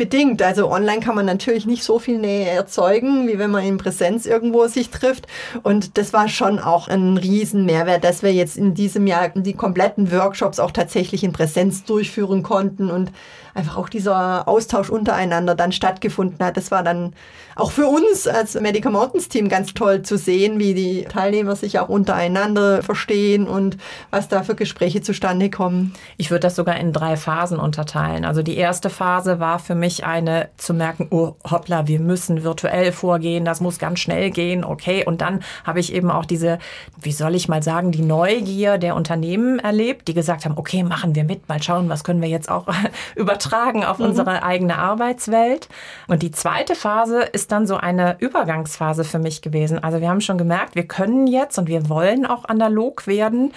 bedingt. 0.00 0.40
Also 0.40 0.72
online 0.72 1.00
kann 1.00 1.14
man 1.14 1.26
natürlich 1.26 1.66
nicht 1.66 1.84
so 1.84 1.98
viel 1.98 2.18
Nähe 2.18 2.46
erzeugen, 2.46 3.28
wie 3.28 3.38
wenn 3.38 3.50
man 3.50 3.66
in 3.66 3.76
Präsenz 3.76 4.24
irgendwo 4.24 4.66
sich 4.66 4.88
trifft. 4.88 5.26
Und 5.62 5.98
das 5.98 6.14
war 6.14 6.28
schon 6.28 6.58
auch 6.58 6.88
ein 6.88 7.18
riesen 7.18 7.66
Mehrwert, 7.66 8.02
dass 8.02 8.22
wir 8.22 8.32
jetzt 8.32 8.56
in 8.56 8.72
diesem 8.72 9.06
Jahr 9.06 9.28
die 9.28 9.52
kompletten 9.52 10.10
Workshops 10.10 10.58
auch 10.58 10.70
tatsächlich 10.70 11.22
in 11.22 11.32
Präsenz 11.32 11.84
durchführen 11.84 12.42
konnten 12.42 12.90
und 12.90 13.12
einfach 13.54 13.76
auch 13.76 13.88
dieser 13.88 14.48
Austausch 14.48 14.90
untereinander 14.90 15.54
dann 15.54 15.72
stattgefunden 15.72 16.44
hat. 16.44 16.56
Das 16.56 16.70
war 16.70 16.82
dann 16.82 17.12
auch 17.56 17.72
für 17.72 17.86
uns 17.86 18.26
als 18.26 18.58
Medical 18.58 18.92
Mountains 18.92 19.28
Team 19.28 19.48
ganz 19.48 19.74
toll 19.74 20.02
zu 20.02 20.16
sehen, 20.16 20.58
wie 20.58 20.74
die 20.74 21.04
Teilnehmer 21.04 21.56
sich 21.56 21.78
auch 21.78 21.88
untereinander 21.88 22.82
verstehen 22.82 23.46
und 23.46 23.76
was 24.10 24.28
da 24.28 24.42
für 24.42 24.54
Gespräche 24.54 25.02
zustande 25.02 25.50
kommen. 25.50 25.92
Ich 26.16 26.30
würde 26.30 26.40
das 26.40 26.56
sogar 26.56 26.78
in 26.78 26.92
drei 26.92 27.16
Phasen 27.16 27.58
unterteilen. 27.58 28.24
Also 28.24 28.42
die 28.42 28.56
erste 28.56 28.88
Phase 28.88 29.40
war 29.40 29.58
für 29.58 29.74
mich 29.74 30.04
eine 30.04 30.48
zu 30.56 30.72
merken, 30.74 31.08
oh 31.10 31.34
hoppla, 31.48 31.86
wir 31.86 32.00
müssen 32.00 32.44
virtuell 32.44 32.92
vorgehen, 32.92 33.44
das 33.44 33.60
muss 33.60 33.78
ganz 33.78 33.98
schnell 34.00 34.30
gehen, 34.30 34.64
okay. 34.64 35.04
Und 35.04 35.20
dann 35.20 35.40
habe 35.64 35.80
ich 35.80 35.92
eben 35.92 36.10
auch 36.10 36.24
diese, 36.24 36.58
wie 37.00 37.12
soll 37.12 37.34
ich 37.34 37.48
mal 37.48 37.62
sagen, 37.62 37.92
die 37.92 38.02
Neugier 38.02 38.78
der 38.78 38.96
Unternehmen 38.96 39.58
erlebt, 39.58 40.08
die 40.08 40.14
gesagt 40.14 40.44
haben, 40.44 40.56
okay, 40.56 40.82
machen 40.82 41.14
wir 41.14 41.24
mit, 41.24 41.48
mal 41.48 41.62
schauen, 41.62 41.88
was 41.88 42.04
können 42.04 42.22
wir 42.22 42.28
jetzt 42.28 42.50
auch 42.50 42.66
übertragen 43.40 43.84
auf 43.84 43.98
mhm. 43.98 44.06
unsere 44.06 44.42
eigene 44.42 44.78
Arbeitswelt. 44.78 45.68
Und 46.06 46.22
die 46.22 46.30
zweite 46.30 46.74
Phase 46.74 47.22
ist 47.22 47.52
dann 47.52 47.66
so 47.66 47.76
eine 47.76 48.16
Übergangsphase 48.18 49.04
für 49.04 49.18
mich 49.18 49.42
gewesen. 49.42 49.82
Also 49.82 50.00
wir 50.00 50.08
haben 50.08 50.20
schon 50.20 50.38
gemerkt, 50.38 50.74
wir 50.74 50.86
können 50.86 51.26
jetzt 51.26 51.58
und 51.58 51.68
wir 51.68 51.88
wollen 51.88 52.26
auch 52.26 52.44
analog 52.44 53.06
werden 53.06 53.52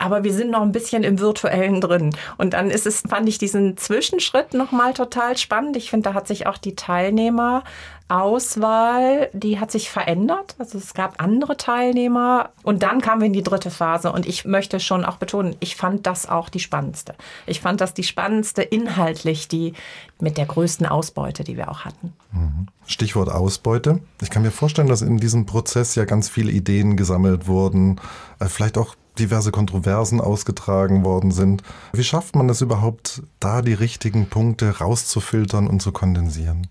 aber 0.00 0.22
wir 0.22 0.32
sind 0.32 0.52
noch 0.52 0.62
ein 0.62 0.70
bisschen 0.70 1.02
im 1.02 1.18
virtuellen 1.18 1.80
drin. 1.80 2.14
Und 2.36 2.54
dann 2.54 2.70
ist 2.70 2.86
es, 2.86 3.00
fand 3.00 3.28
ich 3.28 3.38
diesen 3.38 3.76
Zwischenschritt 3.76 4.54
nochmal 4.54 4.94
total 4.94 5.36
spannend. 5.36 5.76
Ich 5.76 5.90
finde, 5.90 6.10
da 6.10 6.14
hat 6.14 6.28
sich 6.28 6.46
auch 6.46 6.56
die 6.56 6.76
Teilnehmer 6.76 7.64
Auswahl, 8.08 9.28
die 9.32 9.60
hat 9.60 9.70
sich 9.70 9.90
verändert. 9.90 10.56
Also 10.58 10.78
es 10.78 10.94
gab 10.94 11.22
andere 11.22 11.56
Teilnehmer 11.56 12.50
und 12.62 12.82
dann 12.82 13.00
kamen 13.00 13.20
wir 13.20 13.26
in 13.26 13.32
die 13.34 13.42
dritte 13.42 13.70
Phase 13.70 14.10
und 14.10 14.26
ich 14.26 14.44
möchte 14.46 14.80
schon 14.80 15.04
auch 15.04 15.16
betonen, 15.16 15.56
ich 15.60 15.76
fand 15.76 16.06
das 16.06 16.28
auch 16.28 16.48
die 16.48 16.60
spannendste. 16.60 17.14
Ich 17.46 17.60
fand 17.60 17.80
das 17.80 17.92
die 17.92 18.02
spannendste 18.02 18.62
inhaltlich, 18.62 19.48
die 19.48 19.74
mit 20.20 20.38
der 20.38 20.46
größten 20.46 20.86
Ausbeute, 20.86 21.44
die 21.44 21.56
wir 21.56 21.70
auch 21.70 21.84
hatten. 21.84 22.14
Mhm. 22.32 22.68
Stichwort 22.86 23.30
Ausbeute. 23.30 24.00
Ich 24.22 24.30
kann 24.30 24.42
mir 24.42 24.50
vorstellen, 24.50 24.88
dass 24.88 25.02
in 25.02 25.18
diesem 25.18 25.44
Prozess 25.44 25.94
ja 25.94 26.06
ganz 26.06 26.30
viele 26.30 26.50
Ideen 26.50 26.96
gesammelt 26.96 27.46
wurden, 27.46 28.00
äh, 28.40 28.46
vielleicht 28.46 28.78
auch 28.78 28.94
diverse 29.18 29.50
Kontroversen 29.50 30.20
ausgetragen 30.20 31.04
worden 31.04 31.30
sind. 31.30 31.62
Wie 31.92 32.04
schafft 32.04 32.36
man 32.36 32.48
es 32.48 32.60
überhaupt, 32.60 33.22
da 33.40 33.62
die 33.62 33.74
richtigen 33.74 34.28
Punkte 34.28 34.78
rauszufiltern 34.78 35.66
und 35.66 35.82
zu 35.82 35.92
kondensieren? 35.92 36.68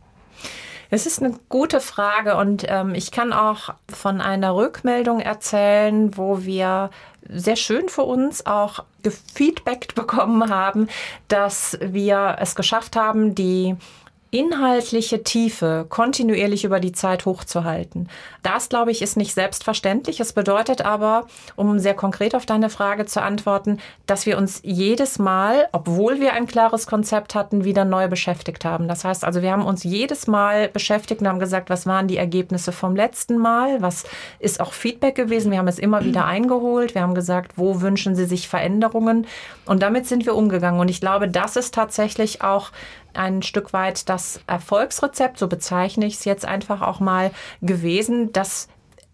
Es 0.89 1.06
ist 1.06 1.22
eine 1.22 1.34
gute 1.50 1.82
Frage 1.82 2.38
und 2.38 2.65
ähm, 2.67 2.96
ich 2.96 3.12
kann 3.12 3.34
auch 3.34 3.74
von 3.89 4.22
einer 4.22 4.56
Rückmeldung 4.56 5.20
erzählen, 5.20 6.15
wo 6.17 6.44
wir 6.44 6.89
sehr 7.29 7.58
schön 7.58 7.89
für 7.89 8.03
uns 8.03 8.46
auch 8.46 8.84
gefeedbackt 9.03 9.96
bekommen 9.96 10.50
haben, 10.50 10.88
dass 11.27 11.77
wir 11.82 12.38
es 12.39 12.56
geschafft 12.56 12.96
haben, 12.96 13.36
die 13.36 13.75
inhaltliche 14.31 15.24
Tiefe 15.24 15.86
kontinuierlich 15.88 16.65
über 16.65 16.79
die 16.79 16.91
Zeit 16.91 17.25
hochzuhalten. 17.25 18.10
Das, 18.43 18.69
glaube 18.69 18.91
ich, 18.91 19.01
ist 19.01 19.17
nicht 19.17 19.34
selbstverständlich. 19.34 20.19
Es 20.19 20.34
bedeutet 20.34 20.81
aber, 20.84 21.27
um 21.55 21.79
sehr 21.79 21.93
konkret 21.93 22.36
auf 22.36 22.46
deine 22.46 22.69
Frage 22.69 23.05
zu 23.05 23.22
antworten, 23.22 23.79
dass 24.05 24.25
wir 24.25 24.38
uns 24.38 24.62
jedes 24.63 25.17
Mal, 25.19 25.67
obwohl 25.72 26.19
wir 26.19 26.34
ein 26.34 26.48
klares 26.48 26.88
Konzept 26.88 27.36
hatten, 27.36 27.63
wieder 27.63 27.86
neu 27.86 28.07
beschäftigt 28.07 28.65
haben. 28.65 28.88
Das 28.88 29.05
heißt 29.05 29.24
also, 29.24 29.41
wir 29.41 29.51
haben 29.51 29.65
uns 29.65 29.84
jedes 29.84 30.27
Mal 30.27 30.67
beschäftigt 30.69 31.22
und 31.22 31.27
haben 31.27 31.39
gesagt, 31.39 31.69
was 31.69 31.86
waren 31.86 32.07
die 32.07 32.17
Ergebnisse 32.17 32.72
vom 32.72 32.96
letzten 32.96 33.38
Mal? 33.38 33.81
Was 33.81 34.05
ist 34.39 34.60
auch 34.60 34.74
Feedback 34.74 35.15
gewesen? 35.15 35.51
Wir 35.51 35.60
haben 35.60 35.67
es 35.67 35.79
immer 35.79 36.03
wieder 36.03 36.25
eingeholt. 36.25 36.96
Wir 36.96 37.01
haben 37.01 37.15
gesagt, 37.15 37.53
wo 37.55 37.81
wünschen 37.81 38.15
Sie 38.15 38.25
sich 38.25 38.48
Veränderungen? 38.48 39.25
Und 39.65 39.81
damit 39.81 40.05
sind 40.05 40.25
wir 40.25 40.36
umgegangen. 40.36 40.79
Und 40.79 40.89
ich 40.89 41.01
glaube, 41.01 41.27
das 41.27 41.55
ist 41.55 41.74
tatsächlich 41.74 42.41
auch 42.41 42.72
ein 43.17 43.41
Stück 43.41 43.74
weit 43.74 44.09
das 44.09 44.39
Erfolgsrezept, 44.47 45.38
so 45.38 45.47
bezeichne 45.47 46.05
ich 46.05 46.15
es 46.15 46.25
jetzt 46.25 46.45
einfach 46.45 46.81
auch 46.81 47.00
mal 47.00 47.31
gewesen, 47.62 48.31
dass 48.33 48.67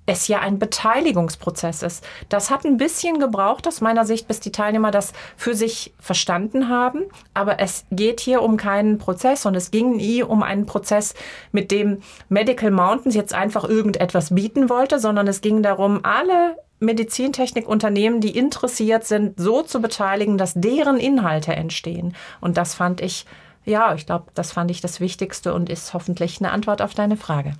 es 0.05 0.27
ja 0.27 0.39
ein 0.39 0.59
Beteiligungsprozess 0.59 1.81
ist. 1.81 2.05
Das 2.27 2.49
hat 2.49 2.65
ein 2.65 2.77
bisschen 2.77 3.19
gebraucht 3.19 3.67
aus 3.67 3.79
meiner 3.79 4.05
Sicht, 4.05 4.27
bis 4.27 4.39
die 4.39 4.51
Teilnehmer 4.51 4.91
das 4.91 5.13
für 5.37 5.55
sich 5.55 5.93
verstanden 5.99 6.67
haben. 6.67 7.03
Aber 7.33 7.59
es 7.59 7.85
geht 7.91 8.19
hier 8.19 8.41
um 8.41 8.57
keinen 8.57 8.97
Prozess 8.97 9.45
und 9.45 9.55
es 9.55 9.71
ging 9.71 9.95
nie 9.95 10.23
um 10.23 10.43
einen 10.43 10.65
Prozess, 10.65 11.13
mit 11.51 11.71
dem 11.71 12.01
Medical 12.27 12.71
Mountains 12.71 13.15
jetzt 13.15 13.33
einfach 13.33 13.63
irgendetwas 13.63 14.35
bieten 14.35 14.69
wollte, 14.69 14.99
sondern 14.99 15.27
es 15.27 15.39
ging 15.39 15.63
darum, 15.63 16.01
alle 16.03 16.57
Medizintechnikunternehmen, 16.79 18.19
die 18.19 18.37
interessiert 18.37 19.05
sind, 19.05 19.39
so 19.39 19.61
zu 19.61 19.81
beteiligen, 19.81 20.37
dass 20.37 20.53
deren 20.53 20.97
Inhalte 20.97 21.53
entstehen. 21.55 22.13
Und 22.41 22.57
das 22.57 22.73
fand 22.73 22.99
ich 22.99 23.25
ja, 23.65 23.93
ich 23.95 24.05
glaube, 24.05 24.25
das 24.33 24.51
fand 24.51 24.71
ich 24.71 24.81
das 24.81 24.99
Wichtigste 24.99 25.53
und 25.53 25.69
ist 25.69 25.93
hoffentlich 25.93 26.39
eine 26.39 26.51
Antwort 26.51 26.81
auf 26.81 26.93
deine 26.93 27.17
Frage. 27.17 27.53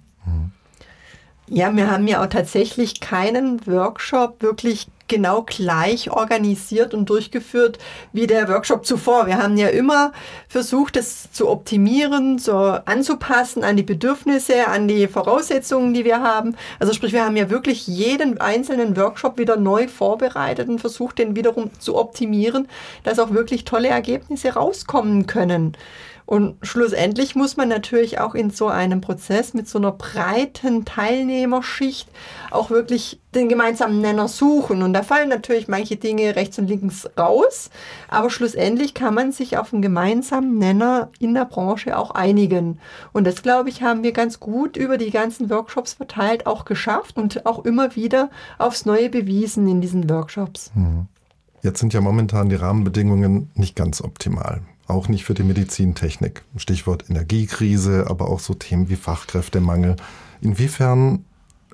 Ja, 1.48 1.76
wir 1.76 1.92
haben 1.92 2.08
ja 2.08 2.24
auch 2.24 2.28
tatsächlich 2.28 3.00
keinen 3.00 3.66
Workshop 3.68 4.42
wirklich 4.42 4.88
genau 5.14 5.44
gleich 5.44 6.10
organisiert 6.10 6.96
und 6.96 7.08
durchgeführt 7.08 7.78
wie 8.14 8.26
der 8.26 8.50
Workshop 8.50 8.84
zuvor. 8.84 9.28
Wir 9.28 9.38
haben 9.38 9.58
ja 9.58 9.68
immer 9.68 10.12
versucht, 10.48 10.98
es 10.98 11.32
zu 11.32 11.50
optimieren, 11.50 12.40
so 12.40 12.56
anzupassen 12.56 13.64
an 13.64 13.78
die 13.78 13.84
Bedürfnisse, 13.84 14.68
an 14.68 14.88
die 14.88 15.08
Voraussetzungen, 15.08 15.94
die 15.94 16.04
wir 16.04 16.22
haben. 16.22 16.56
Also 16.80 16.94
sprich, 16.94 17.14
wir 17.14 17.24
haben 17.24 17.38
ja 17.38 17.52
wirklich 17.52 17.86
jeden 17.86 18.42
einzelnen 18.42 18.98
Workshop 18.98 19.38
wieder 19.38 19.56
neu 19.56 19.88
vorbereitet 19.88 20.68
und 20.68 20.80
versucht, 20.80 21.20
den 21.20 21.36
wiederum 21.36 21.70
zu 21.78 21.96
optimieren, 21.96 22.68
dass 23.04 23.20
auch 23.20 23.32
wirklich 23.32 23.66
tolle 23.66 23.90
Ergebnisse 23.90 24.56
rauskommen 24.56 25.28
können. 25.28 25.78
Und 26.26 26.56
schlussendlich 26.66 27.36
muss 27.36 27.58
man 27.58 27.70
natürlich 27.70 28.20
auch 28.20 28.34
in 28.34 28.50
so 28.50 28.68
einem 28.68 29.02
Prozess 29.02 29.54
mit 29.54 29.68
so 29.68 29.78
einer 29.78 29.92
breiten 29.92 30.86
Teilnehmerschicht 30.86 32.08
auch 32.50 32.70
wirklich 32.70 33.20
den 33.36 33.50
gemeinsamen 33.50 34.02
Nenner 34.02 34.28
suchen. 34.28 34.82
Und 34.84 34.94
da 34.94 35.04
fallen 35.04 35.30
natürlich 35.30 35.68
manche 35.68 35.96
Dinge 35.96 36.36
rechts 36.36 36.60
und 36.60 36.68
links 36.68 37.10
raus, 37.18 37.70
aber 38.08 38.30
schlussendlich 38.30 38.94
kann 38.94 39.14
man 39.14 39.32
sich 39.32 39.58
auf 39.58 39.74
einen 39.74 39.82
gemeinsamen 39.82 40.58
Nenner 40.58 41.10
in 41.20 41.34
der 41.34 41.46
Branche 41.46 41.98
auch 41.98 42.12
einigen. 42.12 42.80
Und 43.12 43.26
das, 43.26 43.42
glaube 43.42 43.70
ich, 43.70 43.82
haben 43.82 44.04
wir 44.04 44.12
ganz 44.12 44.40
gut 44.40 44.78
über 44.78 44.98
die 44.98 45.12
ganzen 45.12 45.50
Workshops 45.50 45.94
verteilt 45.94 46.46
auch 46.46 46.66
geschafft 46.66 47.18
und 47.18 47.46
auch 47.46 47.66
immer 47.66 47.96
wieder 47.96 48.30
aufs 48.58 48.86
Neue 48.86 49.10
bewiesen 49.10 49.68
in 49.68 49.82
diesen 49.82 50.10
Workshops. 50.10 50.72
Hm. 50.74 51.08
Jetzt 51.62 51.80
sind 51.80 51.94
ja 51.94 52.02
momentan 52.02 52.50
die 52.50 52.56
Rahmenbedingungen 52.56 53.50
nicht 53.56 53.76
ganz 53.76 54.02
optimal 54.02 54.62
auch 54.88 55.08
nicht 55.08 55.24
für 55.24 55.34
die 55.34 55.44
Medizintechnik. 55.44 56.44
Stichwort 56.58 57.10
Energiekrise, 57.10 58.08
aber 58.10 58.30
auch 58.30 58.40
so 58.40 58.54
Themen 58.54 58.90
wie 58.90 58.96
Fachkräftemangel. 58.96 59.96
Inwiefern 60.42 61.26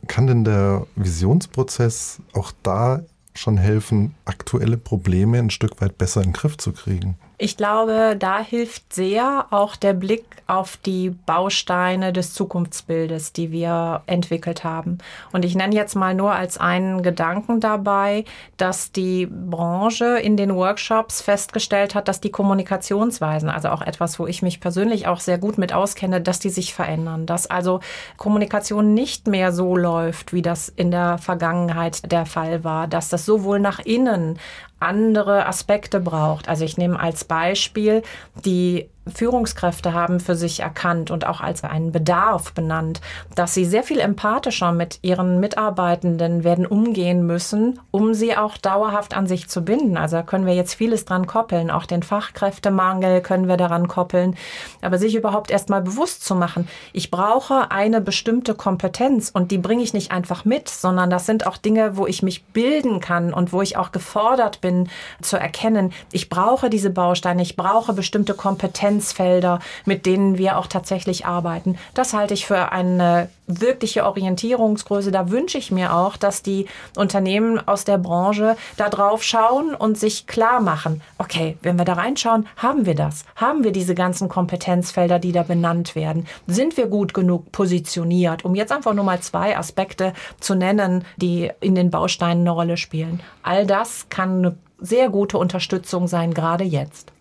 kann 0.10 0.28
denn 0.28 0.44
der 0.44 0.86
Visionsprozess 0.98 2.20
auch 2.34 2.52
da 2.64 3.04
schon 3.34 3.58
helfen, 3.58 4.16
aktuelle 4.26 4.76
Probleme 4.76 5.40
ein 5.40 5.52
Stück 5.52 5.80
weit 5.80 5.98
besser 5.98 6.22
in 6.22 6.30
den 6.30 6.34
Griff 6.34 6.58
zu 6.58 6.74
kriegen? 6.74 7.16
Ich 7.42 7.56
glaube, 7.56 8.18
da 8.20 8.40
hilft 8.40 8.94
sehr 8.94 9.46
auch 9.50 9.78
der 9.78 9.94
Blick 9.94 10.26
auf 10.46 10.76
die 10.76 11.12
Bausteine 11.12 12.12
des 12.12 12.34
Zukunftsbildes, 12.34 13.32
die 13.32 13.50
wir 13.54 14.02
entwickelt 14.08 14.66
haben. 14.66 14.98
Und 15.32 15.46
ich 15.46 15.56
nenne 15.56 15.74
jetzt 15.74 15.96
mal 15.96 16.14
nur 16.14 16.34
als 16.34 16.58
einen 16.58 17.02
Gedanken 17.02 17.62
dabei, 17.62 18.26
dass 18.58 18.92
die 18.92 19.26
Branche 19.26 20.18
in 20.18 20.36
den 20.36 20.54
Workshops 20.54 21.22
festgestellt 21.22 21.96
hat, 21.96 22.10
dass 22.10 22.20
die 22.20 22.30
Kommunikationsweisen, 22.30 23.50
also 23.50 23.70
auch 23.70 23.84
etwas, 23.84 24.20
wo 24.20 24.28
ich 24.28 24.42
mich 24.42 24.60
persönlich 24.60 25.08
auch 25.08 25.22
sehr 25.22 25.38
gut 25.38 25.58
mit 25.58 25.72
auskenne, 25.72 26.20
dass 26.20 26.40
die 26.40 26.50
sich 26.50 26.74
verändern. 26.74 27.26
Dass 27.26 27.48
also 27.48 27.80
Kommunikation 28.18 28.94
nicht 28.94 29.28
mehr 29.28 29.54
so 29.54 29.78
läuft, 29.78 30.34
wie 30.34 30.42
das 30.42 30.68
in 30.68 30.92
der 30.92 31.18
Vergangenheit 31.18 32.12
der 32.12 32.26
Fall 32.26 32.66
war. 32.66 32.88
Dass 32.88 33.08
das 33.08 33.26
sowohl 33.26 33.62
nach 33.62 33.80
innen 33.80 34.38
andere 34.80 35.46
Aspekte 35.46 36.00
braucht. 36.00 36.48
Also 36.48 36.66
ich 36.66 36.78
nehme 36.78 37.00
als 37.00 37.24
Beispiel 37.26 38.04
die 38.46 38.90
Führungskräfte 39.08 39.94
haben 39.94 40.20
für 40.20 40.36
sich 40.36 40.60
erkannt 40.60 41.12
und 41.12 41.26
auch 41.26 41.42
als 41.42 41.64
einen 41.64 41.92
Bedarf 41.92 42.54
benannt, 42.54 43.02
dass 43.36 43.54
sie 43.54 43.66
sehr 43.66 43.84
viel 43.84 44.00
empathischer 44.00 44.72
mit 44.72 45.00
ihren 45.02 45.40
Mitarbeitenden 45.40 46.44
werden 46.44 46.66
umgehen 46.66 47.26
müssen, 47.26 47.80
um 47.92 48.14
sie 48.14 48.38
auch 48.38 48.58
dauerhaft 48.58 49.16
an 49.16 49.28
sich 49.28 49.50
zu 49.50 49.62
binden. 49.62 49.98
Also 49.98 50.18
da 50.18 50.24
können 50.24 50.46
wir 50.46 50.54
jetzt 50.54 50.76
vieles 50.76 51.06
dran 51.06 51.28
koppeln, 51.28 51.72
auch 51.72 51.86
den 51.86 52.04
Fachkräftemangel 52.04 53.22
können 53.22 53.48
wir 53.48 53.58
daran 53.58 53.88
koppeln, 53.88 54.36
aber 54.82 54.98
sich 54.98 55.16
überhaupt 55.16 55.52
erstmal 55.52 55.82
bewusst 55.82 56.24
zu 56.24 56.36
machen, 56.36 56.68
ich 56.94 57.12
brauche 57.12 57.72
eine 57.72 58.02
bestimmte 58.02 58.56
Kompetenz 58.56 59.30
und 59.30 59.52
die 59.52 59.58
bringe 59.58 59.84
ich 59.84 59.94
nicht 59.94 60.12
einfach 60.12 60.46
mit, 60.46 60.70
sondern 60.70 61.10
das 61.10 61.26
sind 61.26 61.48
auch 61.48 61.58
Dinge, 61.58 61.98
wo 61.98 62.06
ich 62.06 62.24
mich 62.24 62.44
bilden 62.46 63.00
kann 63.00 63.34
und 63.34 63.54
wo 63.54 63.62
ich 63.62 63.78
auch 63.78 63.92
gefordert 63.92 64.62
bin 64.62 64.90
zu 65.22 65.38
erkennen, 65.38 65.92
ich 66.12 66.30
brauche 66.30 66.70
diese 66.70 66.90
Bausteine, 66.90 67.42
ich 67.42 67.56
brauche 67.56 67.94
bestimmte 67.94 68.34
Kompetenzen 68.34 68.89
Kompetenzfelder, 68.90 69.60
mit 69.86 70.06
denen 70.06 70.38
wir 70.38 70.58
auch 70.58 70.68
tatsächlich 70.68 71.26
arbeiten. 71.26 71.78
Das 71.94 72.14
halte 72.14 72.34
ich 72.34 72.46
für 72.46 72.72
eine 72.72 73.30
wirkliche 73.48 74.06
Orientierungsgröße. 74.06 75.12
Da 75.12 75.32
wünsche 75.32 75.58
ich 75.58 75.72
mir 75.72 75.94
auch, 75.94 76.18
dass 76.18 76.44
die 76.44 76.68
Unternehmen 76.96 77.60
aus 77.68 77.84
der 77.84 77.98
Branche 77.98 78.56
da 78.78 78.90
drauf 78.90 79.24
schauen 79.24 79.74
und 79.76 79.98
sich 79.98 80.28
klar 80.28 80.60
machen, 80.60 81.02
okay, 81.18 81.58
wenn 81.62 81.78
wir 81.78 81.86
da 81.86 81.94
reinschauen, 81.94 82.48
haben 82.58 82.86
wir 82.86 82.96
das? 82.96 83.26
Haben 83.36 83.64
wir 83.64 83.72
diese 83.72 83.96
ganzen 83.96 84.30
Kompetenzfelder, 84.30 85.20
die 85.20 85.32
da 85.32 85.44
benannt 85.44 85.96
werden? 85.96 86.28
Sind 86.48 86.78
wir 86.78 86.88
gut 86.88 87.14
genug 87.14 87.52
positioniert? 87.52 88.46
Um 88.46 88.56
jetzt 88.56 88.72
einfach 88.72 88.94
nur 88.94 89.06
mal 89.06 89.20
zwei 89.22 89.58
Aspekte 89.58 90.14
zu 90.40 90.56
nennen, 90.56 91.06
die 91.18 91.52
in 91.60 91.76
den 91.76 91.90
Bausteinen 91.90 92.42
eine 92.42 92.52
Rolle 92.52 92.78
spielen. 92.78 93.22
All 93.44 93.66
das 93.66 94.08
kann 94.10 94.40
eine 94.40 94.58
sehr 94.80 95.10
gute 95.10 95.38
Unterstützung 95.38 96.08
sein, 96.08 96.34
gerade 96.34 96.64
jetzt. 96.64 97.12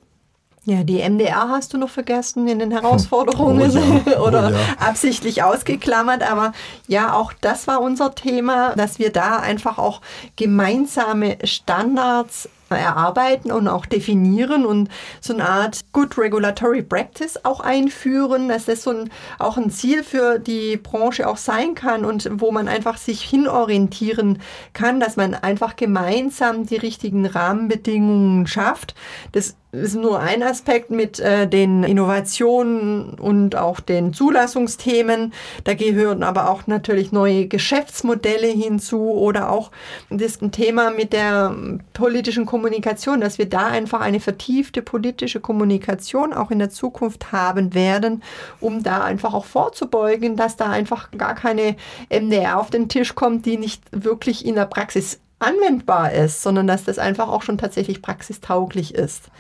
Ja, 0.69 0.85
die 0.85 0.99
MDR 0.99 1.49
hast 1.49 1.73
du 1.73 1.79
noch 1.79 1.89
vergessen 1.89 2.47
in 2.47 2.59
den 2.59 2.71
Herausforderungen 2.71 3.71
oh 3.71 4.11
ja. 4.11 4.21
oder 4.21 4.49
oh 4.49 4.53
ja. 4.53 4.87
absichtlich 4.87 5.43
ausgeklammert. 5.43 6.31
Aber 6.31 6.53
ja, 6.87 7.15
auch 7.15 7.33
das 7.33 7.67
war 7.67 7.81
unser 7.81 8.15
Thema, 8.15 8.75
dass 8.77 8.99
wir 8.99 9.11
da 9.11 9.39
einfach 9.39 9.79
auch 9.79 10.03
gemeinsame 10.37 11.39
Standards 11.43 12.51
erarbeiten 12.69 13.51
und 13.51 13.67
auch 13.67 13.87
definieren 13.87 14.67
und 14.67 14.91
so 15.23 15.33
eine 15.33 15.49
Art 15.49 15.81
Good 15.93 16.19
Regulatory 16.19 16.83
Practice 16.83 17.43
auch 17.45 17.61
einführen, 17.61 18.49
dass 18.49 18.67
das 18.67 18.83
so 18.83 18.91
ein, 18.91 19.11
auch 19.39 19.57
ein 19.57 19.71
Ziel 19.71 20.05
für 20.05 20.39
die 20.39 20.77
Branche 20.77 21.29
auch 21.29 21.39
sein 21.39 21.75
kann 21.75 22.05
und 22.05 22.29
wo 22.31 22.51
man 22.51 22.69
einfach 22.69 22.99
sich 22.99 23.23
hinorientieren 23.23 24.41
kann, 24.75 25.01
dass 25.01 25.17
man 25.17 25.35
einfach 25.35 25.77
gemeinsam 25.77 26.67
die 26.67 26.77
richtigen 26.77 27.25
Rahmenbedingungen 27.25 28.47
schafft. 28.47 28.95
Das 29.33 29.57
ist 29.71 29.97
nur 29.97 30.21
ein 30.21 30.43
Aspekt 30.43 30.91
mit 30.91 31.21
äh, 31.21 31.47
den 31.47 31.85
Innovationen 31.85 33.11
und 33.19 33.55
auch 33.55 33.81
den 33.81 34.15
Zulassungsthemen. 34.15 35.35
Da 35.65 35.75
gehören 35.75 36.23
aber 36.23 36.49
auch 36.49 36.67
natürlich 36.67 37.13
neue 37.13 37.47
Geschäftsmodelle 37.47 38.47
hinzu 38.47 39.11
oder 39.11 39.51
auch 39.51 39.71
das 40.09 40.39
Thema 40.53 40.91
mit 40.91 41.13
der 41.13 41.55
politischen 41.93 42.47
Kommunikation, 42.47 43.21
dass 43.21 43.37
wir 43.37 43.47
da 43.47 43.67
einfach 43.67 44.01
eine 44.01 44.21
vertiefte 44.21 44.81
politische 44.81 45.41
Kommunikation 45.41 46.33
auch 46.33 46.51
in 46.51 46.59
der 46.59 46.71
Zukunft 46.71 47.31
haben 47.33 47.75
werden, 47.75 48.23
um 48.61 48.83
da 48.83 49.05
einfach 49.05 49.35
auch 49.35 49.45
vorzubeugen, 49.45 50.37
dass 50.37 50.57
da 50.57 50.71
einfach 50.71 51.11
gar 51.11 51.35
keine 51.35 51.77
MDR 52.11 52.59
auf 52.59 52.71
den 52.71 52.89
Tisch 52.89 53.15
kommt, 53.15 53.45
die 53.45 53.59
nicht 53.59 53.83
wirklich 53.93 54.47
in 54.47 54.55
der 54.55 54.67
Praxis 54.67 55.21
anwendbar 55.38 56.12
ist, 56.12 56.42
sondern 56.42 56.66
dass 56.66 56.85
das 56.85 56.99
einfach 56.99 57.28
auch 57.28 57.42
schon 57.42 57.59
tatsächlich 57.59 58.02
praxistauglich 58.02 58.95
ist. 58.95 59.30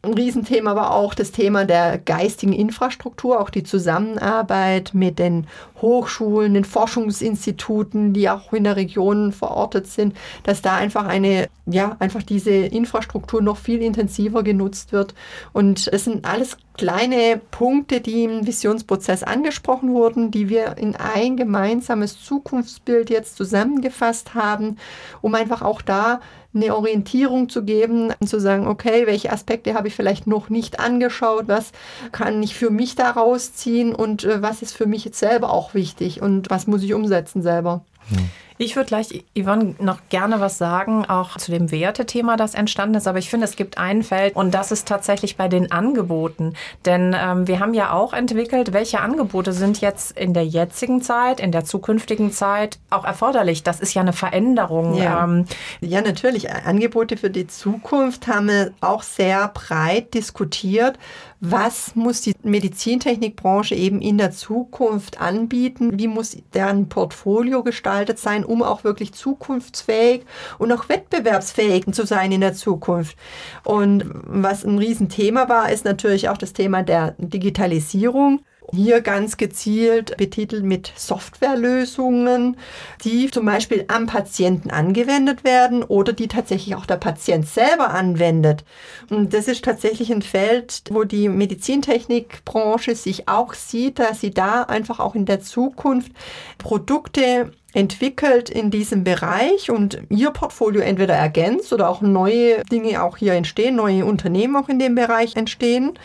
Ein 0.00 0.14
Riesenthema 0.14 0.76
war 0.76 0.94
auch 0.94 1.12
das 1.12 1.32
Thema 1.32 1.64
der 1.64 1.98
geistigen 1.98 2.52
Infrastruktur, 2.52 3.40
auch 3.40 3.50
die 3.50 3.64
Zusammenarbeit 3.64 4.94
mit 4.94 5.18
den 5.18 5.48
Hochschulen, 5.82 6.54
den 6.54 6.64
Forschungsinstituten, 6.64 8.12
die 8.12 8.30
auch 8.30 8.52
in 8.52 8.62
der 8.62 8.76
Region 8.76 9.32
verortet 9.32 9.88
sind, 9.88 10.16
dass 10.44 10.62
da 10.62 10.76
einfach 10.76 11.06
eine, 11.06 11.48
ja, 11.66 11.96
einfach 11.98 12.22
diese 12.22 12.52
Infrastruktur 12.52 13.42
noch 13.42 13.56
viel 13.56 13.82
intensiver 13.82 14.44
genutzt 14.44 14.92
wird. 14.92 15.14
Und 15.52 15.88
es 15.92 16.04
sind 16.04 16.24
alles 16.24 16.56
kleine 16.78 17.40
Punkte, 17.50 18.00
die 18.00 18.24
im 18.24 18.46
Visionsprozess 18.46 19.22
angesprochen 19.22 19.92
wurden, 19.92 20.30
die 20.30 20.48
wir 20.48 20.78
in 20.78 20.96
ein 20.96 21.36
gemeinsames 21.36 22.24
Zukunftsbild 22.24 23.10
jetzt 23.10 23.36
zusammengefasst 23.36 24.34
haben, 24.34 24.78
um 25.20 25.34
einfach 25.34 25.60
auch 25.60 25.82
da 25.82 26.20
eine 26.54 26.74
Orientierung 26.74 27.48
zu 27.48 27.64
geben 27.64 28.12
und 28.18 28.26
zu 28.28 28.40
sagen, 28.40 28.66
okay, 28.66 29.06
welche 29.06 29.30
Aspekte 29.32 29.74
habe 29.74 29.88
ich 29.88 29.94
vielleicht 29.94 30.26
noch 30.26 30.48
nicht 30.48 30.80
angeschaut, 30.80 31.44
was 31.46 31.72
kann 32.10 32.42
ich 32.42 32.54
für 32.54 32.70
mich 32.70 32.94
daraus 32.94 33.52
ziehen 33.52 33.94
und 33.94 34.24
äh, 34.24 34.40
was 34.40 34.62
ist 34.62 34.74
für 34.74 34.86
mich 34.86 35.04
jetzt 35.04 35.18
selber 35.18 35.52
auch 35.52 35.74
wichtig 35.74 36.22
und 36.22 36.48
was 36.48 36.66
muss 36.66 36.82
ich 36.82 36.94
umsetzen 36.94 37.42
selber. 37.42 37.84
Hm. 38.08 38.30
Ich 38.58 38.74
würde 38.74 38.88
gleich, 38.88 39.24
Yvonne, 39.38 39.76
noch 39.78 40.00
gerne 40.08 40.40
was 40.40 40.58
sagen, 40.58 41.04
auch 41.06 41.36
zu 41.36 41.52
dem 41.52 41.70
Wertethema, 41.70 42.36
das 42.36 42.54
entstanden 42.54 42.96
ist. 42.96 43.06
Aber 43.06 43.18
ich 43.18 43.30
finde, 43.30 43.46
es 43.46 43.54
gibt 43.54 43.78
ein 43.78 44.02
Feld 44.02 44.34
und 44.34 44.52
das 44.52 44.72
ist 44.72 44.88
tatsächlich 44.88 45.36
bei 45.36 45.46
den 45.46 45.70
Angeboten. 45.70 46.54
Denn 46.84 47.14
ähm, 47.18 47.46
wir 47.46 47.60
haben 47.60 47.72
ja 47.72 47.92
auch 47.92 48.12
entwickelt, 48.12 48.72
welche 48.72 49.00
Angebote 49.00 49.52
sind 49.52 49.80
jetzt 49.80 50.18
in 50.18 50.34
der 50.34 50.44
jetzigen 50.44 51.02
Zeit, 51.02 51.38
in 51.38 51.52
der 51.52 51.64
zukünftigen 51.64 52.32
Zeit 52.32 52.78
auch 52.90 53.04
erforderlich. 53.04 53.62
Das 53.62 53.78
ist 53.78 53.94
ja 53.94 54.02
eine 54.02 54.12
Veränderung. 54.12 54.94
Ja, 54.94 55.22
ähm, 55.22 55.44
ja 55.80 56.02
natürlich. 56.02 56.50
Angebote 56.50 57.16
für 57.16 57.30
die 57.30 57.46
Zukunft 57.46 58.26
haben 58.26 58.48
wir 58.48 58.72
auch 58.80 59.04
sehr 59.04 59.48
breit 59.48 60.14
diskutiert 60.14 60.98
was 61.40 61.94
muss 61.94 62.22
die 62.22 62.34
Medizintechnikbranche 62.42 63.74
eben 63.74 64.00
in 64.00 64.18
der 64.18 64.32
Zukunft 64.32 65.20
anbieten, 65.20 65.98
wie 65.98 66.08
muss 66.08 66.36
deren 66.52 66.88
Portfolio 66.88 67.62
gestaltet 67.62 68.18
sein, 68.18 68.44
um 68.44 68.62
auch 68.62 68.82
wirklich 68.82 69.12
zukunftsfähig 69.12 70.22
und 70.58 70.72
auch 70.72 70.88
wettbewerbsfähig 70.88 71.86
zu 71.92 72.06
sein 72.06 72.32
in 72.32 72.40
der 72.40 72.54
Zukunft. 72.54 73.16
Und 73.64 74.04
was 74.12 74.64
ein 74.64 74.78
Riesenthema 74.78 75.48
war, 75.48 75.70
ist 75.70 75.84
natürlich 75.84 76.28
auch 76.28 76.38
das 76.38 76.52
Thema 76.52 76.82
der 76.82 77.14
Digitalisierung. 77.18 78.40
Hier 78.70 79.00
ganz 79.00 79.38
gezielt 79.38 80.16
betitelt 80.18 80.62
mit 80.62 80.92
Softwarelösungen, 80.94 82.58
die 83.02 83.30
zum 83.30 83.46
Beispiel 83.46 83.86
am 83.88 84.06
Patienten 84.06 84.70
angewendet 84.70 85.42
werden 85.42 85.82
oder 85.82 86.12
die 86.12 86.28
tatsächlich 86.28 86.74
auch 86.74 86.84
der 86.84 86.98
Patient 86.98 87.48
selber 87.48 87.94
anwendet. 87.94 88.64
Und 89.08 89.32
das 89.32 89.48
ist 89.48 89.64
tatsächlich 89.64 90.12
ein 90.12 90.20
Feld, 90.20 90.82
wo 90.90 91.04
die 91.04 91.30
Medizintechnikbranche 91.30 92.94
sich 92.94 93.26
auch 93.26 93.54
sieht, 93.54 93.98
dass 93.98 94.20
sie 94.20 94.32
da 94.32 94.64
einfach 94.64 95.00
auch 95.00 95.14
in 95.14 95.24
der 95.24 95.40
Zukunft 95.40 96.12
Produkte 96.58 97.52
entwickelt 97.74 98.48
in 98.48 98.70
diesem 98.70 99.04
Bereich 99.04 99.70
und 99.70 100.00
ihr 100.08 100.30
Portfolio 100.30 100.80
entweder 100.80 101.14
ergänzt 101.14 101.72
oder 101.72 101.90
auch 101.90 102.00
neue 102.00 102.64
Dinge 102.64 103.02
auch 103.02 103.18
hier 103.18 103.34
entstehen, 103.34 103.76
neue 103.76 104.06
Unternehmen 104.06 104.56
auch 104.56 104.70
in 104.70 104.78
dem 104.78 104.94
Bereich 104.94 105.36
entstehen. 105.36 105.98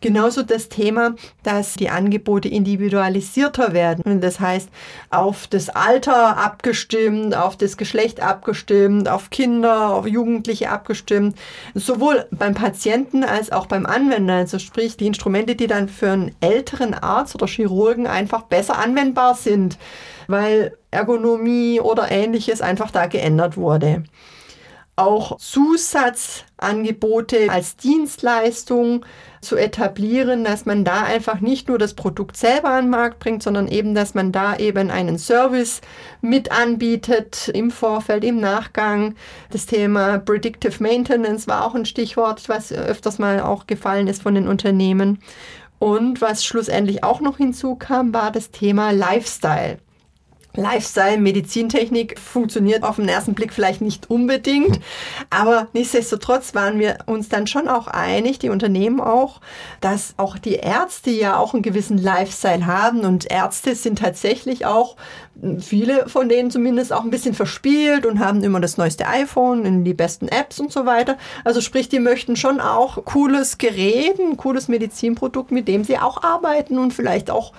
Genauso 0.00 0.42
das 0.42 0.70
Thema, 0.70 1.14
dass 1.42 1.74
die 1.74 1.90
Angebote 1.90 2.48
individualisierter 2.48 3.74
werden. 3.74 4.20
Das 4.20 4.40
heißt, 4.40 4.70
auf 5.10 5.46
das 5.46 5.68
Alter 5.68 6.38
abgestimmt, 6.38 7.36
auf 7.36 7.56
das 7.56 7.76
Geschlecht 7.76 8.20
abgestimmt, 8.20 9.08
auf 9.10 9.28
Kinder, 9.28 9.90
auf 9.90 10.06
Jugendliche 10.06 10.70
abgestimmt. 10.70 11.36
Sowohl 11.74 12.26
beim 12.30 12.54
Patienten 12.54 13.24
als 13.24 13.52
auch 13.52 13.66
beim 13.66 13.84
Anwender. 13.84 14.34
Also 14.34 14.58
sprich, 14.58 14.96
die 14.96 15.06
Instrumente, 15.06 15.54
die 15.54 15.66
dann 15.66 15.88
für 15.88 16.12
einen 16.12 16.34
älteren 16.40 16.94
Arzt 16.94 17.34
oder 17.34 17.46
Chirurgen 17.46 18.06
einfach 18.06 18.42
besser 18.42 18.78
anwendbar 18.78 19.34
sind, 19.34 19.76
weil 20.28 20.78
Ergonomie 20.90 21.80
oder 21.80 22.10
ähnliches 22.10 22.60
einfach 22.60 22.90
da 22.90 23.06
geändert 23.06 23.56
wurde 23.56 24.02
auch 25.00 25.38
Zusatzangebote 25.38 27.48
als 27.48 27.76
Dienstleistung 27.76 29.06
zu 29.40 29.56
etablieren, 29.56 30.44
dass 30.44 30.66
man 30.66 30.84
da 30.84 31.04
einfach 31.04 31.40
nicht 31.40 31.68
nur 31.68 31.78
das 31.78 31.94
Produkt 31.94 32.36
selber 32.36 32.68
an 32.70 32.84
den 32.84 32.90
Markt 32.90 33.18
bringt, 33.18 33.42
sondern 33.42 33.66
eben, 33.68 33.94
dass 33.94 34.12
man 34.12 34.32
da 34.32 34.56
eben 34.56 34.90
einen 34.90 35.18
Service 35.18 35.80
mit 36.20 36.52
anbietet 36.52 37.48
im 37.48 37.70
Vorfeld, 37.70 38.24
im 38.24 38.40
Nachgang. 38.40 39.14
Das 39.50 39.64
Thema 39.64 40.18
Predictive 40.18 40.82
Maintenance 40.82 41.48
war 41.48 41.64
auch 41.64 41.74
ein 41.74 41.86
Stichwort, 41.86 42.50
was 42.50 42.70
öfters 42.70 43.18
mal 43.18 43.40
auch 43.40 43.66
gefallen 43.66 44.06
ist 44.06 44.20
von 44.22 44.34
den 44.34 44.46
Unternehmen. 44.46 45.22
Und 45.78 46.20
was 46.20 46.44
schlussendlich 46.44 47.02
auch 47.02 47.22
noch 47.22 47.38
hinzukam, 47.38 48.12
war 48.12 48.30
das 48.30 48.50
Thema 48.50 48.90
Lifestyle. 48.90 49.78
Lifestyle, 50.54 51.18
Medizintechnik 51.18 52.18
funktioniert 52.18 52.82
auf 52.82 52.96
den 52.96 53.08
ersten 53.08 53.34
Blick 53.34 53.52
vielleicht 53.52 53.80
nicht 53.80 54.10
unbedingt, 54.10 54.80
aber 55.30 55.68
nichtsdestotrotz 55.72 56.54
waren 56.54 56.78
wir 56.78 56.98
uns 57.06 57.28
dann 57.28 57.46
schon 57.46 57.68
auch 57.68 57.86
einig, 57.86 58.38
die 58.38 58.50
Unternehmen 58.50 59.00
auch, 59.00 59.40
dass 59.80 60.14
auch 60.16 60.38
die 60.38 60.54
Ärzte 60.54 61.10
ja 61.10 61.36
auch 61.38 61.54
einen 61.54 61.62
gewissen 61.62 61.98
Lifestyle 61.98 62.66
haben 62.66 63.00
und 63.00 63.30
Ärzte 63.30 63.74
sind 63.74 63.98
tatsächlich 63.98 64.66
auch 64.66 64.96
viele 65.60 66.08
von 66.08 66.28
denen 66.28 66.50
zumindest 66.50 66.92
auch 66.92 67.02
ein 67.02 67.10
bisschen 67.10 67.34
verspielt 67.34 68.06
und 68.06 68.20
haben 68.20 68.42
immer 68.42 68.60
das 68.60 68.76
neueste 68.76 69.06
iPhone 69.06 69.64
in 69.64 69.84
die 69.84 69.94
besten 69.94 70.28
Apps 70.28 70.60
und 70.60 70.72
so 70.72 70.86
weiter. 70.86 71.16
Also 71.44 71.60
sprich, 71.60 71.88
die 71.88 72.00
möchten 72.00 72.36
schon 72.36 72.60
auch 72.60 73.04
cooles 73.04 73.58
Gerät, 73.58 74.18
ein 74.18 74.36
cooles 74.36 74.68
Medizinprodukt, 74.68 75.50
mit 75.50 75.68
dem 75.68 75.84
sie 75.84 75.98
auch 75.98 76.22
arbeiten 76.22 76.78
und 76.78 76.92
vielleicht 76.92 77.30
auch 77.30 77.52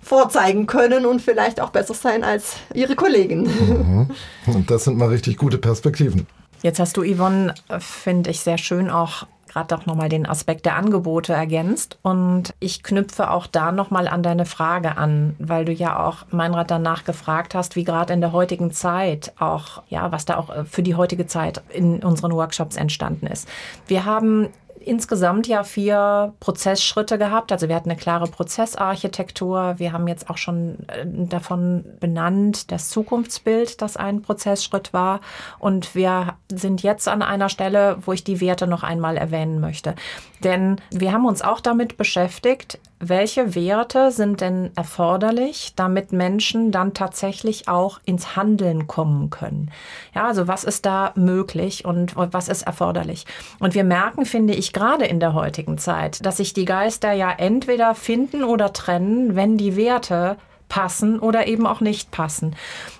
vorzeigen 0.00 0.66
können 0.66 1.06
und 1.06 1.22
vielleicht 1.22 1.60
auch 1.60 1.70
besser 1.70 1.94
sein 1.94 2.24
als 2.24 2.56
ihre 2.72 2.94
Kollegen. 2.94 3.42
Mhm. 3.42 4.10
Und 4.46 4.70
das 4.70 4.84
sind 4.84 4.96
mal 4.96 5.08
richtig 5.08 5.36
gute 5.36 5.58
Perspektiven. 5.58 6.26
Jetzt 6.62 6.78
hast 6.78 6.96
du, 6.96 7.02
Yvonne, 7.02 7.54
finde 7.78 8.30
ich 8.30 8.40
sehr 8.40 8.58
schön 8.58 8.90
auch 8.90 9.26
gerade 9.54 9.76
auch 9.76 9.86
nochmal 9.86 10.08
den 10.08 10.26
Aspekt 10.26 10.66
der 10.66 10.76
Angebote 10.76 11.32
ergänzt. 11.32 11.98
Und 12.02 12.52
ich 12.58 12.82
knüpfe 12.82 13.30
auch 13.30 13.46
da 13.46 13.72
nochmal 13.72 14.08
an 14.08 14.22
deine 14.22 14.46
Frage 14.46 14.98
an, 14.98 15.36
weil 15.38 15.64
du 15.64 15.72
ja 15.72 16.04
auch, 16.04 16.26
Meinrad, 16.30 16.70
danach 16.70 17.04
gefragt 17.04 17.54
hast, 17.54 17.76
wie 17.76 17.84
gerade 17.84 18.12
in 18.12 18.20
der 18.20 18.32
heutigen 18.32 18.72
Zeit 18.72 19.32
auch, 19.38 19.82
ja, 19.88 20.10
was 20.10 20.24
da 20.24 20.36
auch 20.36 20.50
äh, 20.50 20.64
für 20.64 20.82
die 20.82 20.96
heutige 20.96 21.26
Zeit 21.26 21.62
in 21.70 22.02
unseren 22.02 22.32
Workshops 22.32 22.76
entstanden 22.76 23.26
ist. 23.28 23.48
Wir 23.86 24.04
haben 24.04 24.48
insgesamt 24.86 25.46
ja 25.46 25.64
vier 25.64 26.34
Prozessschritte 26.40 27.18
gehabt. 27.18 27.52
Also 27.52 27.68
wir 27.68 27.74
hatten 27.74 27.90
eine 27.90 27.98
klare 27.98 28.26
Prozessarchitektur. 28.26 29.74
Wir 29.78 29.92
haben 29.92 30.06
jetzt 30.08 30.30
auch 30.30 30.36
schon 30.36 30.78
äh, 30.88 31.04
davon 31.06 31.84
benannt, 32.00 32.70
das 32.70 32.90
Zukunftsbild, 32.90 33.82
das 33.82 33.96
ein 33.96 34.22
Prozessschritt 34.22 34.92
war. 34.92 35.20
Und 35.58 35.94
wir 35.94 36.34
sind 36.52 36.82
jetzt 36.82 37.08
an 37.08 37.22
einer 37.22 37.48
Stelle, 37.48 37.96
wo 38.04 38.12
ich 38.12 38.24
die 38.24 38.40
Werte 38.40 38.66
noch 38.66 38.82
einmal 38.82 39.16
erwähnen 39.16 39.60
möchte. 39.60 39.94
Denn 40.42 40.80
wir 40.90 41.12
haben 41.12 41.26
uns 41.26 41.42
auch 41.42 41.60
damit 41.60 41.96
beschäftigt, 41.96 42.78
welche 43.08 43.54
Werte 43.54 44.10
sind 44.10 44.40
denn 44.40 44.70
erforderlich, 44.76 45.72
damit 45.76 46.12
Menschen 46.12 46.72
dann 46.72 46.94
tatsächlich 46.94 47.68
auch 47.68 48.00
ins 48.04 48.36
Handeln 48.36 48.86
kommen 48.86 49.30
können? 49.30 49.70
Ja, 50.14 50.26
also 50.26 50.48
was 50.48 50.64
ist 50.64 50.86
da 50.86 51.12
möglich 51.14 51.84
und 51.84 52.14
was 52.16 52.48
ist 52.48 52.62
erforderlich? 52.62 53.26
Und 53.60 53.74
wir 53.74 53.84
merken, 53.84 54.26
finde 54.26 54.54
ich, 54.54 54.72
gerade 54.72 55.04
in 55.04 55.20
der 55.20 55.34
heutigen 55.34 55.78
Zeit, 55.78 56.24
dass 56.24 56.38
sich 56.38 56.54
die 56.54 56.64
Geister 56.64 57.12
ja 57.12 57.30
entweder 57.30 57.94
finden 57.94 58.44
oder 58.44 58.72
trennen, 58.72 59.36
wenn 59.36 59.56
die 59.56 59.76
Werte 59.76 60.36
passen 60.68 61.18
oder 61.18 61.46
eben 61.46 61.66
auch 61.66 61.80
nicht 61.80 62.10
passen. 62.10 62.56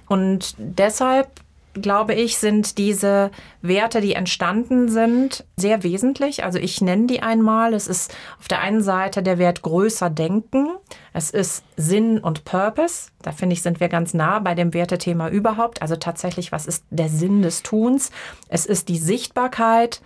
Und 0.06 0.54
deshalb 0.58 1.28
glaube 1.74 2.14
ich, 2.14 2.38
sind 2.38 2.78
diese 2.78 3.30
Werte, 3.62 4.00
die 4.00 4.14
entstanden 4.14 4.88
sind, 4.88 5.44
sehr 5.56 5.82
wesentlich. 5.82 6.44
Also 6.44 6.58
ich 6.58 6.80
nenne 6.80 7.06
die 7.06 7.22
einmal. 7.22 7.74
Es 7.74 7.86
ist 7.86 8.14
auf 8.38 8.48
der 8.48 8.60
einen 8.60 8.82
Seite 8.82 9.22
der 9.22 9.38
Wert 9.38 9.62
größer 9.62 10.10
denken. 10.10 10.68
Es 11.12 11.30
ist 11.30 11.64
Sinn 11.76 12.18
und 12.18 12.44
Purpose. 12.44 13.08
Da 13.22 13.32
finde 13.32 13.54
ich, 13.54 13.62
sind 13.62 13.80
wir 13.80 13.88
ganz 13.88 14.14
nah 14.14 14.38
bei 14.38 14.54
dem 14.54 14.74
Wertethema 14.74 15.28
überhaupt. 15.28 15.82
Also 15.82 15.96
tatsächlich, 15.96 16.52
was 16.52 16.66
ist 16.66 16.84
der 16.90 17.08
Sinn 17.08 17.42
des 17.42 17.62
Tuns? 17.62 18.10
Es 18.48 18.66
ist 18.66 18.88
die 18.88 18.98
Sichtbarkeit 18.98 20.00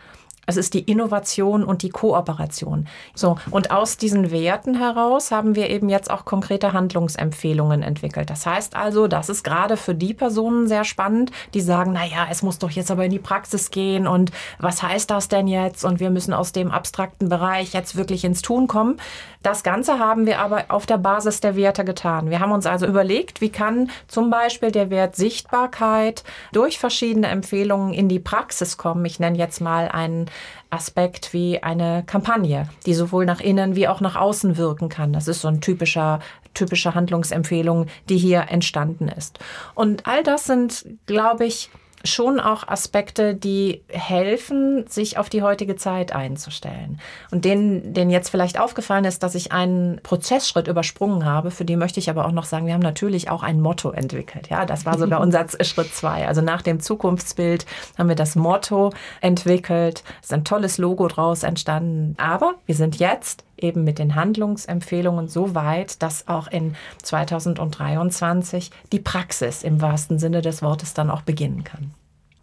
es 0.49 0.57
ist 0.57 0.73
die 0.73 0.81
Innovation 0.81 1.63
und 1.63 1.83
die 1.83 1.91
Kooperation. 1.91 2.89
So. 3.15 3.37
Und 3.51 3.71
aus 3.71 3.99
diesen 3.99 4.31
Werten 4.31 4.79
heraus 4.79 5.31
haben 5.31 5.55
wir 5.55 5.69
eben 5.69 5.91
jetzt 5.91 6.11
auch 6.11 6.25
konkrete 6.25 6.73
Handlungsempfehlungen 6.73 7.83
entwickelt. 7.83 8.31
Das 8.31 8.47
heißt 8.47 8.75
also, 8.75 9.09
das 9.09 9.29
ist 9.29 9.45
gerade 9.45 9.77
für 9.77 9.95
die 9.95 10.15
Personen 10.15 10.67
sehr 10.67 10.85
spannend, 10.85 11.33
die 11.53 11.61
sagen, 11.61 11.93
na 11.93 12.07
ja, 12.07 12.27
es 12.31 12.43
muss 12.43 12.59
doch 12.59 12.71
jetzt 12.71 12.91
aber 12.91 13.05
in 13.05 13.11
die 13.11 13.19
Praxis 13.19 13.71
gehen 13.71 14.07
und 14.07 14.33
was 14.59 14.83
heißt 14.83 15.11
das 15.11 15.29
denn 15.29 15.49
jetzt? 15.49 15.85
Und 15.85 16.01
wir 16.01 16.09
müssen 16.09 16.33
aus 16.33 16.53
dem 16.53 16.71
abstrakten 16.71 17.29
Bereich 17.29 17.75
jetzt 17.75 17.97
wirklich 17.97 18.25
ins 18.25 18.41
Tun 18.41 18.69
kommen. 18.69 18.97
Das 19.43 19.63
Ganze 19.63 19.99
haben 19.99 20.27
wir 20.27 20.41
aber 20.41 20.67
auf 20.69 20.85
der 20.87 20.99
Basis 20.99 21.41
der 21.41 21.55
Werte 21.55 21.85
getan. 21.85 22.31
Wir 22.31 22.41
haben 22.41 22.53
uns 22.53 22.67
also 22.67 22.87
überlegt, 22.87 23.41
wie 23.41 23.51
kann 23.51 23.91
zum 24.09 24.31
Beispiel 24.31 24.73
der 24.73 24.91
Wert 24.91 25.15
Sichtbarkeit 25.17 26.25
durch 26.53 26.79
verschiedene 26.79 27.29
Empfehlungen 27.29 27.95
in 27.95 28.09
die 28.09 28.19
Praxis 28.19 28.77
kommen. 28.77 29.05
Ich 29.05 29.21
nenne 29.21 29.39
jetzt 29.39 29.61
mal 29.61 29.89
einen 29.89 30.27
Aspekt 30.71 31.33
wie 31.33 31.63
eine 31.63 32.03
Kampagne, 32.07 32.69
die 32.85 32.95
sowohl 32.95 33.25
nach 33.25 33.41
innen 33.41 33.77
wie 33.77 33.89
auch 33.89 34.01
nach 34.01 34.17
außen 34.17 34.57
wirken 34.57 34.89
kann. 34.89 35.13
Das 35.13 35.29
ist 35.29 35.41
so 35.41 35.49
ein 35.49 35.61
typischer 35.61 36.19
typische 36.55 36.95
Handlungsempfehlung, 36.95 37.87
die 38.09 38.19
hier 38.19 38.47
entstanden 38.49 39.09
ist. 39.09 39.39
Und 39.75 40.07
all 40.07 40.23
das 40.23 40.45
sind, 40.45 40.85
glaube 41.07 41.47
ich, 41.47 41.71
schon 42.05 42.41
auch 42.41 42.67
Aspekte, 42.69 43.35
die 43.35 43.83
helfen, 43.89 44.87
sich 44.89 45.19
auf 45.19 45.29
die 45.29 45.43
heutige 45.43 45.77
Zeit 45.77 46.13
einzustellen. 46.13 47.01
Und 47.31 47.45
denen, 47.45 47.93
denen 47.93 48.11
jetzt 48.11 48.31
vielleicht 48.31 48.61
aufgefallen 48.61 49.05
ist, 49.05 49.23
dass 49.23 49.35
ich 49.35 49.53
einen 49.53 50.01
Prozessschritt 50.03 50.69
übersprungen 50.69 51.25
habe, 51.25 51.51
für 51.51 51.65
die 51.65 51.77
möchte 51.77 52.01
ich 52.01 52.11
aber 52.11 52.27
auch 52.27 52.33
noch 52.33 52.45
sagen, 52.45 52.67
wir 52.67 52.75
haben 52.75 52.81
natürlich 52.81 53.31
auch 53.31 53.43
ein 53.43 53.61
Motto 53.61 53.91
entwickelt. 53.91 54.49
Ja, 54.49 54.65
das 54.65 54.87
war 54.87 54.99
sogar 54.99 55.21
unser 55.29 55.47
Schritt 55.63 55.95
zwei. 55.95 56.27
Also 56.29 56.41
nach 56.41 56.63
dem 56.63 56.81
Zukunftsbild 56.81 57.67
haben 57.97 58.09
wir 58.09 58.17
das 58.17 58.37
Motto 58.37 58.93
entwickelt. 59.21 60.05
Es 60.21 60.29
ist 60.29 60.33
ein 60.33 60.45
tolles 60.45 60.79
Logo 60.79 61.09
draus 61.09 61.43
entstanden. 61.43 62.15
Aber 62.19 62.55
wir 62.67 62.75
sind 62.75 62.99
jetzt 62.99 63.45
eben 63.63 63.85
mit 63.85 63.99
den 63.99 64.15
Handlungsempfehlungen 64.15 65.29
so 65.29 65.55
weit, 65.55 66.03
dass 66.03 66.29
auch 66.29 66.49
in 66.49 66.75
2023 67.03 68.71
die 68.93 69.01
Praxis 69.01 69.63
im 69.63 69.81
wahrsten 69.81 70.19
Sinne 70.19 70.43
des 70.43 70.63
Wortes 70.63 70.95
dann 70.95 71.11
auch 71.11 71.23
beginnen 71.23 71.65
kann. 71.65 71.93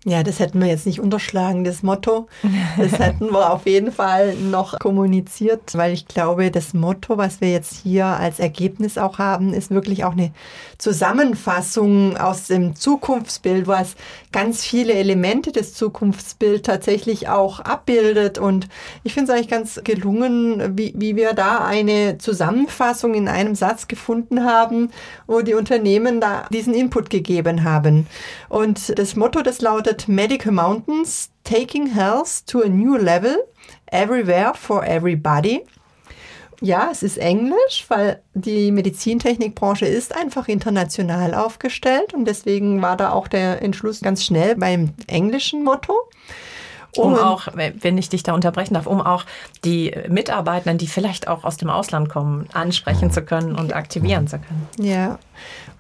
Ja, 0.07 0.21
das 0.21 0.39
hätten 0.39 0.61
wir 0.61 0.67
jetzt 0.67 0.85
nicht 0.85 0.99
unterschlagen, 0.99 1.63
das 1.63 1.81
Motto. 1.81 2.27
Das 2.77 2.91
hätten 2.99 3.31
wir 3.31 3.51
auf 3.51 3.65
jeden 3.65 3.91
Fall 3.91 4.35
noch 4.35 4.77
kommuniziert, 4.77 5.73
weil 5.73 5.93
ich 5.93 6.07
glaube, 6.07 6.51
das 6.51 6.75
Motto, 6.75 7.17
was 7.17 7.41
wir 7.41 7.51
jetzt 7.51 7.73
hier 7.73 8.05
als 8.05 8.39
Ergebnis 8.39 8.99
auch 8.99 9.17
haben, 9.17 9.51
ist 9.51 9.71
wirklich 9.71 10.03
auch 10.03 10.11
eine 10.11 10.31
Zusammenfassung 10.77 12.17
aus 12.17 12.45
dem 12.45 12.75
Zukunftsbild, 12.75 13.65
was 13.65 13.95
ganz 14.31 14.63
viele 14.63 14.93
Elemente 14.93 15.51
des 15.51 15.73
Zukunftsbilds 15.73 16.67
tatsächlich 16.67 17.27
auch 17.27 17.61
abbildet. 17.61 18.37
Und 18.37 18.67
ich 19.03 19.15
finde 19.15 19.31
es 19.31 19.35
eigentlich 19.35 19.49
ganz 19.49 19.81
gelungen, 19.83 20.77
wie, 20.77 20.93
wie 20.95 21.15
wir 21.15 21.33
da 21.33 21.65
eine 21.65 22.19
Zusammenfassung 22.19 23.15
in 23.15 23.27
einem 23.27 23.55
Satz 23.55 23.87
gefunden 23.87 24.45
haben, 24.45 24.91
wo 25.25 25.41
die 25.41 25.55
Unternehmen 25.55 26.21
da 26.21 26.45
diesen 26.53 26.75
Input 26.75 27.09
gegeben 27.09 27.63
haben. 27.63 28.05
Und 28.49 28.99
das 28.99 29.15
Motto, 29.15 29.41
das 29.41 29.61
lautet 29.61 29.94
Medical 30.07 30.51
Mountains, 30.51 31.29
Taking 31.43 31.87
Health 31.87 32.45
to 32.47 32.61
a 32.61 32.69
New 32.69 32.97
Level, 32.97 33.35
Everywhere 33.91 34.53
for 34.55 34.83
Everybody. 34.85 35.61
Ja, 36.61 36.89
es 36.91 37.03
ist 37.03 37.17
Englisch, 37.17 37.85
weil 37.89 38.21
die 38.33 38.71
Medizintechnikbranche 38.71 39.85
ist 39.85 40.15
einfach 40.15 40.47
international 40.47 41.33
aufgestellt 41.33 42.13
und 42.13 42.25
deswegen 42.25 42.81
war 42.81 42.95
da 42.95 43.11
auch 43.11 43.27
der 43.27 43.61
Entschluss 43.61 44.01
ganz 44.01 44.23
schnell 44.23 44.55
beim 44.55 44.93
englischen 45.07 45.63
Motto. 45.63 45.93
Um 46.97 47.13
und 47.13 47.19
auch, 47.19 47.49
wenn 47.55 47.97
ich 47.97 48.07
dich 48.07 48.23
da 48.23 48.33
unterbrechen 48.33 48.73
darf, 48.73 48.87
um 48.87 49.01
auch 49.01 49.25
die 49.65 49.93
Mitarbeitenden, 50.07 50.77
die 50.77 50.87
vielleicht 50.87 51.27
auch 51.27 51.43
aus 51.43 51.57
dem 51.57 51.69
Ausland 51.69 52.07
kommen, 52.07 52.47
ansprechen 52.53 53.11
zu 53.11 53.21
können 53.21 53.55
und 53.55 53.75
aktivieren 53.75 54.27
zu 54.27 54.39
können. 54.39 54.67
Ja, 54.79 55.19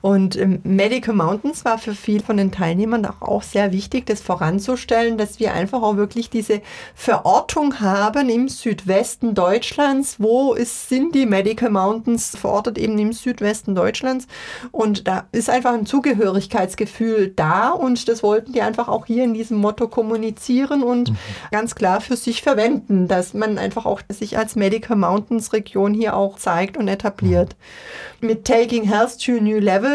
und 0.05 0.35
ähm, 0.35 0.59
Medical 0.63 1.15
Mountains 1.15 1.65
war 1.65 1.79
für 1.79 1.95
viele 1.95 2.23
von 2.23 2.37
den 2.37 2.51
Teilnehmern 2.51 3.07
auch 3.21 3.41
sehr 3.41 3.71
wichtig, 3.71 4.05
das 4.05 4.21
voranzustellen, 4.21 5.17
dass 5.17 5.39
wir 5.39 5.51
einfach 5.55 5.81
auch 5.81 5.97
wirklich 5.97 6.29
diese 6.29 6.61
Verortung 6.93 7.79
haben 7.79 8.29
im 8.29 8.47
Südwesten 8.47 9.33
Deutschlands. 9.33 10.17
Wo 10.19 10.53
ist, 10.53 10.89
sind 10.89 11.15
die 11.15 11.25
Medical 11.25 11.71
Mountains 11.71 12.37
verortet? 12.37 12.77
Eben 12.77 12.99
im 12.99 13.13
Südwesten 13.13 13.73
Deutschlands. 13.73 14.27
Und 14.71 15.07
da 15.07 15.25
ist 15.31 15.49
einfach 15.49 15.73
ein 15.73 15.87
Zugehörigkeitsgefühl 15.87 17.33
da 17.35 17.71
und 17.71 18.07
das 18.07 18.21
wollten 18.21 18.53
die 18.53 18.61
einfach 18.61 18.87
auch 18.87 19.07
hier 19.07 19.23
in 19.23 19.33
diesem 19.33 19.57
Motto 19.57 19.87
kommunizieren 19.87 20.83
und 20.83 21.09
mhm. 21.09 21.17
ganz 21.49 21.73
klar 21.73 21.99
für 21.99 22.15
sich 22.15 22.43
verwenden, 22.43 23.07
dass 23.07 23.33
man 23.33 23.57
einfach 23.57 23.87
auch 23.87 24.01
sich 24.09 24.37
als 24.37 24.55
Medical 24.55 24.97
Mountains 24.97 25.51
Region 25.51 25.95
hier 25.95 26.15
auch 26.15 26.37
zeigt 26.37 26.77
und 26.77 26.87
etabliert. 26.87 27.55
Mhm. 28.21 28.27
Mit 28.27 28.45
Taking 28.45 28.83
Health 28.83 29.19
to 29.19 29.31
New 29.41 29.57
Level 29.57 29.94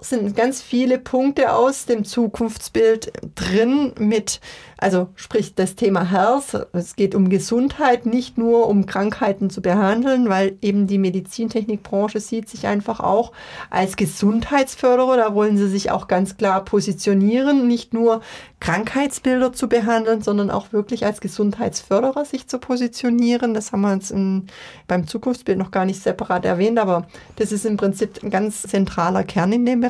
sind 0.00 0.34
ganz 0.36 0.62
viele 0.62 0.98
Punkte 0.98 1.52
aus 1.52 1.86
dem 1.86 2.04
Zukunftsbild 2.04 3.12
drin 3.34 3.92
mit 3.98 4.40
also 4.80 5.08
sprich 5.14 5.54
das 5.54 5.76
Thema 5.76 6.10
Health, 6.10 6.66
es 6.72 6.96
geht 6.96 7.14
um 7.14 7.28
Gesundheit, 7.28 8.06
nicht 8.06 8.38
nur 8.38 8.66
um 8.66 8.86
Krankheiten 8.86 9.50
zu 9.50 9.60
behandeln, 9.60 10.30
weil 10.30 10.56
eben 10.62 10.86
die 10.86 10.96
Medizintechnikbranche 10.96 12.18
sieht 12.18 12.48
sich 12.48 12.66
einfach 12.66 13.00
auch 13.00 13.32
als 13.68 13.96
Gesundheitsförderer. 13.96 15.18
Da 15.18 15.34
wollen 15.34 15.58
sie 15.58 15.68
sich 15.68 15.90
auch 15.90 16.08
ganz 16.08 16.38
klar 16.38 16.64
positionieren, 16.64 17.68
nicht 17.68 17.92
nur 17.92 18.22
Krankheitsbilder 18.60 19.52
zu 19.52 19.68
behandeln, 19.68 20.22
sondern 20.22 20.50
auch 20.50 20.72
wirklich 20.72 21.04
als 21.04 21.20
Gesundheitsförderer 21.20 22.24
sich 22.24 22.48
zu 22.48 22.58
positionieren. 22.58 23.52
Das 23.52 23.72
haben 23.72 23.82
wir 23.82 23.92
uns 23.92 24.10
in, 24.10 24.46
beim 24.88 25.06
Zukunftsbild 25.06 25.58
noch 25.58 25.72
gar 25.72 25.84
nicht 25.84 26.02
separat 26.02 26.46
erwähnt, 26.46 26.78
aber 26.78 27.06
das 27.36 27.52
ist 27.52 27.66
im 27.66 27.76
Prinzip 27.76 28.22
ein 28.22 28.30
ganz 28.30 28.62
zentraler 28.62 29.24
Kern 29.24 29.52
in 29.52 29.66
dem 29.66 29.80
Bereich. 29.80 29.89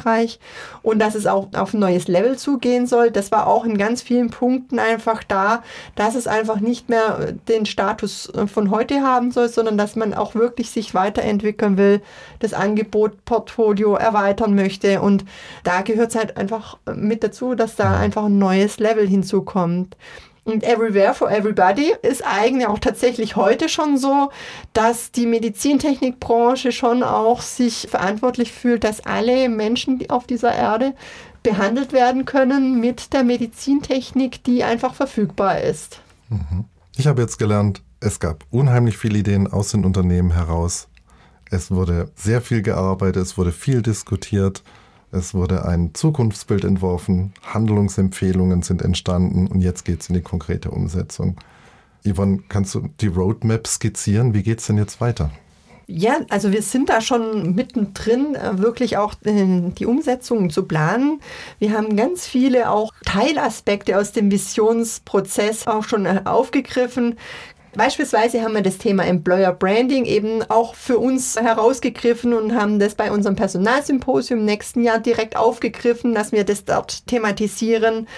Und 0.82 0.98
dass 0.98 1.14
es 1.14 1.26
auch 1.26 1.48
auf 1.54 1.74
ein 1.74 1.80
neues 1.80 2.08
Level 2.08 2.36
zugehen 2.38 2.86
soll, 2.86 3.10
das 3.10 3.30
war 3.32 3.46
auch 3.46 3.64
in 3.64 3.78
ganz 3.78 4.02
vielen 4.02 4.30
Punkten 4.30 4.78
einfach 4.78 5.22
da, 5.24 5.62
dass 5.94 6.14
es 6.14 6.26
einfach 6.26 6.60
nicht 6.60 6.88
mehr 6.88 7.32
den 7.48 7.66
Status 7.66 8.32
von 8.46 8.70
heute 8.70 9.02
haben 9.02 9.30
soll, 9.30 9.48
sondern 9.48 9.78
dass 9.78 9.96
man 9.96 10.14
auch 10.14 10.34
wirklich 10.34 10.70
sich 10.70 10.94
weiterentwickeln 10.94 11.76
will, 11.76 12.00
das 12.38 12.54
Angebotportfolio 12.54 13.94
erweitern 13.94 14.54
möchte. 14.54 15.00
Und 15.00 15.24
da 15.64 15.82
gehört 15.82 16.10
es 16.10 16.16
halt 16.16 16.36
einfach 16.36 16.78
mit 16.94 17.22
dazu, 17.22 17.54
dass 17.54 17.76
da 17.76 17.98
einfach 17.98 18.24
ein 18.24 18.38
neues 18.38 18.78
Level 18.78 19.06
hinzukommt. 19.06 19.96
Und 20.44 20.64
Everywhere 20.64 21.14
for 21.14 21.30
Everybody 21.30 21.92
ist 22.02 22.24
eigentlich 22.24 22.66
auch 22.66 22.78
tatsächlich 22.78 23.36
heute 23.36 23.68
schon 23.68 23.98
so, 23.98 24.30
dass 24.72 25.12
die 25.12 25.26
Medizintechnikbranche 25.26 26.72
schon 26.72 27.02
auch 27.02 27.42
sich 27.42 27.88
verantwortlich 27.90 28.52
fühlt, 28.52 28.84
dass 28.84 29.04
alle 29.04 29.48
Menschen 29.48 30.02
auf 30.08 30.26
dieser 30.26 30.54
Erde 30.54 30.94
behandelt 31.42 31.92
werden 31.92 32.24
können 32.24 32.80
mit 32.80 33.12
der 33.12 33.22
Medizintechnik, 33.22 34.42
die 34.44 34.64
einfach 34.64 34.94
verfügbar 34.94 35.60
ist. 35.60 36.00
Mhm. 36.28 36.64
Ich 36.96 37.06
habe 37.06 37.22
jetzt 37.22 37.38
gelernt, 37.38 37.82
es 38.00 38.20
gab 38.20 38.44
unheimlich 38.50 38.96
viele 38.98 39.18
Ideen 39.18 39.46
aus 39.46 39.70
den 39.70 39.84
Unternehmen 39.84 40.32
heraus. 40.32 40.88
Es 41.50 41.70
wurde 41.70 42.10
sehr 42.14 42.40
viel 42.40 42.62
gearbeitet, 42.62 43.22
es 43.22 43.36
wurde 43.36 43.52
viel 43.52 43.82
diskutiert, 43.82 44.62
es 45.12 45.34
wurde 45.34 45.64
ein 45.66 45.94
Zukunftsbild 45.94 46.64
entworfen, 46.64 47.32
Handlungsempfehlungen 47.42 48.62
sind 48.62 48.82
entstanden 48.82 49.46
und 49.48 49.60
jetzt 49.60 49.84
geht 49.84 50.02
es 50.02 50.08
in 50.08 50.14
die 50.14 50.22
konkrete 50.22 50.70
Umsetzung. 50.70 51.36
Yvonne, 52.04 52.42
kannst 52.48 52.74
du 52.74 52.88
die 53.00 53.08
Roadmap 53.08 53.66
skizzieren? 53.66 54.32
Wie 54.34 54.42
geht 54.42 54.60
es 54.60 54.66
denn 54.66 54.78
jetzt 54.78 55.00
weiter? 55.00 55.30
Ja, 55.92 56.20
also 56.28 56.52
wir 56.52 56.62
sind 56.62 56.88
da 56.88 57.00
schon 57.00 57.56
mittendrin, 57.56 58.36
äh, 58.36 58.58
wirklich 58.58 58.96
auch 58.96 59.14
die 59.24 59.86
Umsetzung 59.86 60.48
zu 60.48 60.62
planen. 60.62 61.20
Wir 61.58 61.72
haben 61.72 61.96
ganz 61.96 62.28
viele 62.28 62.70
auch 62.70 62.92
Teilaspekte 63.04 63.98
aus 63.98 64.12
dem 64.12 64.30
Visionsprozess 64.30 65.66
auch 65.66 65.82
schon 65.82 66.06
äh, 66.06 66.22
aufgegriffen. 66.26 67.16
Beispielsweise 67.76 68.42
haben 68.42 68.54
wir 68.54 68.62
das 68.62 68.78
Thema 68.78 69.04
Employer 69.06 69.52
Branding 69.52 70.04
eben 70.04 70.42
auch 70.50 70.74
für 70.74 70.98
uns 70.98 71.36
herausgegriffen 71.36 72.34
und 72.34 72.54
haben 72.54 72.80
das 72.80 72.96
bei 72.96 73.12
unserem 73.12 73.36
Personalsymposium 73.36 74.44
nächsten 74.44 74.82
Jahr 74.82 74.98
direkt 74.98 75.36
aufgegriffen, 75.36 76.12
dass 76.12 76.32
wir 76.32 76.42
das 76.42 76.64
dort 76.64 77.06
thematisieren. 77.06 78.08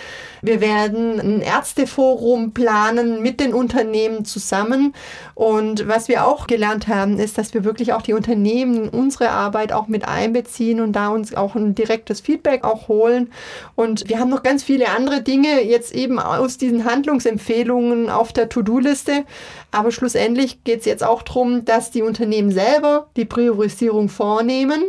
Wir 0.40 0.62
werden 0.62 1.20
ein 1.20 1.40
Ärzteforum 1.42 2.52
planen 2.52 3.22
mit 3.22 3.40
den 3.40 3.52
Unternehmen 3.52 4.24
zusammen. 4.24 4.94
Und 5.34 5.86
was 5.86 6.08
wir 6.08 6.26
auch 6.26 6.46
gelernt 6.46 6.88
haben, 6.88 7.18
ist, 7.18 7.36
dass 7.36 7.52
wir 7.52 7.62
wirklich 7.62 7.92
auch 7.92 8.02
die 8.02 8.14
Unternehmen 8.14 8.84
in 8.84 8.88
unsere 8.88 9.30
Arbeit 9.30 9.72
auch 9.72 9.86
mit 9.86 10.08
einbeziehen 10.08 10.80
und 10.80 10.94
da 10.94 11.08
uns 11.08 11.34
auch 11.34 11.54
ein 11.54 11.74
direktes 11.74 12.20
Feedback 12.20 12.64
auch 12.64 12.88
holen. 12.88 13.30
Und 13.76 14.08
wir 14.08 14.18
haben 14.18 14.30
noch 14.30 14.42
ganz 14.42 14.64
viele 14.64 14.88
andere 14.88 15.20
Dinge 15.20 15.62
jetzt 15.62 15.94
eben 15.94 16.18
aus 16.18 16.56
diesen 16.56 16.86
Handlungsempfehlungen 16.86 18.08
auf 18.08 18.32
der 18.32 18.48
To-Do-Liste. 18.48 19.24
Aber 19.70 19.90
schlussendlich 19.90 20.64
geht 20.64 20.80
es 20.80 20.86
jetzt 20.86 21.04
auch 21.04 21.22
darum, 21.22 21.64
dass 21.64 21.90
die 21.90 22.02
Unternehmen 22.02 22.50
selber 22.50 23.08
die 23.16 23.24
Priorisierung 23.24 24.08
vornehmen. 24.08 24.82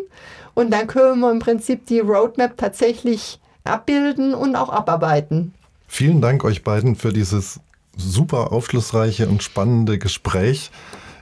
Und 0.54 0.72
dann 0.72 0.88
können 0.88 1.20
wir 1.20 1.32
im 1.32 1.40
Prinzip 1.40 1.86
die 1.88 2.00
Roadmap 2.00 2.58
tatsächlich 2.58 3.40
abbilden 3.64 4.34
und 4.34 4.56
auch 4.56 4.70
abarbeiten. 4.70 5.54
Vielen 5.88 6.22
Dank 6.22 6.44
euch 6.44 6.64
beiden 6.64 6.96
für 6.96 7.14
dieses 7.14 7.60
super 7.96 8.52
aufschlussreiche 8.52 9.28
und 9.28 9.44
spannende 9.44 9.98
Gespräch. 9.98 10.72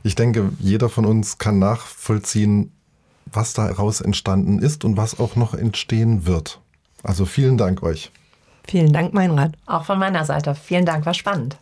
Ich 0.04 0.16
denke, 0.16 0.52
jeder 0.60 0.90
von 0.90 1.06
uns 1.06 1.38
kann 1.38 1.60
nachvollziehen, 1.60 2.72
was 3.26 3.54
daraus 3.54 4.02
entstanden 4.02 4.60
ist 4.60 4.84
und 4.84 4.98
was 4.98 5.20
auch 5.20 5.36
noch 5.36 5.54
entstehen 5.54 6.26
wird. 6.26 6.60
Also 7.04 7.26
vielen 7.26 7.58
Dank 7.58 7.84
euch. 7.84 8.12
Vielen 8.68 8.94
Dank, 8.94 9.14
Meinrad. 9.14 9.54
Auch 9.66 9.86
von 9.86 10.00
meiner 10.00 10.26
Seite. 10.26 10.56
Vielen 10.56 10.86
Dank, 10.86 11.06
war 11.06 11.14
spannend. 11.14 11.58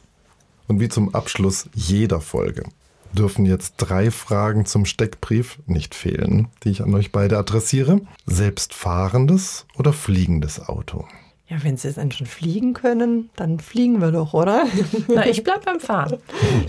Und 0.69 0.79
wie 0.79 0.87
zum 0.87 1.13
Abschluss 1.15 1.67
jeder 1.73 2.21
Folge 2.21 2.63
dürfen 3.11 3.45
jetzt 3.45 3.73
drei 3.77 4.11
Fragen 4.11 4.67
zum 4.67 4.85
Steckbrief 4.85 5.57
nicht 5.65 5.95
fehlen, 5.95 6.47
die 6.63 6.69
ich 6.69 6.83
an 6.83 6.93
euch 6.93 7.11
beide 7.11 7.39
adressiere. 7.39 8.01
Selbstfahrendes 8.27 9.65
oder 9.77 9.93
fliegendes 9.93 10.69
Auto? 10.69 11.05
Ja, 11.47 11.63
wenn 11.63 11.75
Sie 11.75 11.91
dann 11.91 12.11
schon 12.11 12.27
fliegen 12.27 12.73
können, 12.73 13.31
dann 13.35 13.59
fliegen 13.59 13.99
wir 13.99 14.11
doch, 14.11 14.35
oder? 14.35 14.67
Na, 15.07 15.25
ich 15.25 15.43
bleib 15.43 15.65
beim 15.65 15.79
Fahren. 15.79 16.19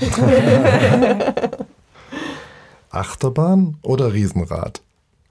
Achterbahn 2.91 3.77
oder 3.83 4.15
Riesenrad? 4.15 4.81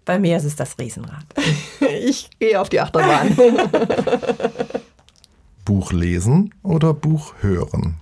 Bei 0.05 0.19
mir 0.19 0.37
ist 0.37 0.45
es 0.45 0.55
das 0.55 0.77
Riesenrad. 0.77 1.25
Ich 2.01 2.29
gehe 2.39 2.61
auf 2.61 2.69
die 2.69 2.79
Achterbahn. 2.79 3.35
Buch 5.65 5.91
lesen 5.91 6.53
oder 6.61 6.93
Buch 6.93 7.33
hören? 7.41 7.95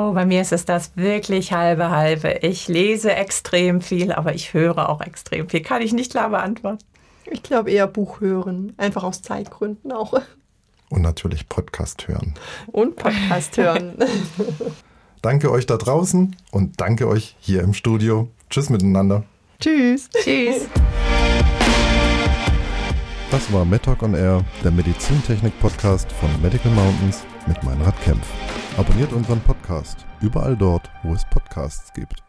Oh, 0.00 0.12
bei 0.12 0.24
mir 0.24 0.42
ist 0.42 0.52
es 0.52 0.64
das 0.64 0.92
wirklich 0.94 1.52
halbe 1.52 1.90
halbe. 1.90 2.30
Ich 2.42 2.68
lese 2.68 3.12
extrem 3.12 3.80
viel, 3.80 4.12
aber 4.12 4.32
ich 4.32 4.54
höre 4.54 4.90
auch 4.90 5.00
extrem 5.00 5.48
viel. 5.48 5.60
Kann 5.60 5.82
ich 5.82 5.92
nicht 5.92 6.12
klar 6.12 6.30
beantworten. 6.30 6.78
Ich 7.28 7.42
glaube 7.42 7.72
eher 7.72 7.88
Buch 7.88 8.20
hören, 8.20 8.74
einfach 8.76 9.02
aus 9.02 9.22
Zeitgründen 9.22 9.90
auch. 9.90 10.12
Und 10.88 11.02
natürlich 11.02 11.48
Podcast 11.48 12.06
hören. 12.06 12.34
Und 12.68 12.94
Podcast 12.94 13.56
hören. 13.56 13.96
danke 15.22 15.50
euch 15.50 15.66
da 15.66 15.76
draußen 15.76 16.36
und 16.52 16.80
danke 16.80 17.08
euch 17.08 17.34
hier 17.40 17.64
im 17.64 17.74
Studio. 17.74 18.28
Tschüss 18.50 18.70
miteinander. 18.70 19.24
Tschüss. 19.58 20.10
Tschüss. 20.10 20.68
Das 23.32 23.52
war 23.52 23.64
MedTalk 23.64 24.00
on 24.04 24.14
Air, 24.14 24.44
der 24.62 24.70
Medizintechnik-Podcast 24.70 26.12
von 26.12 26.30
Medical 26.40 26.70
Mountains 26.70 27.24
mit 27.48 27.60
Meinrad 27.64 28.00
Kempf. 28.02 28.28
Abonniert 28.78 29.12
unseren 29.12 29.40
Podcast 29.40 30.06
überall 30.20 30.56
dort, 30.56 30.88
wo 31.02 31.12
es 31.12 31.24
Podcasts 31.24 31.92
gibt. 31.92 32.22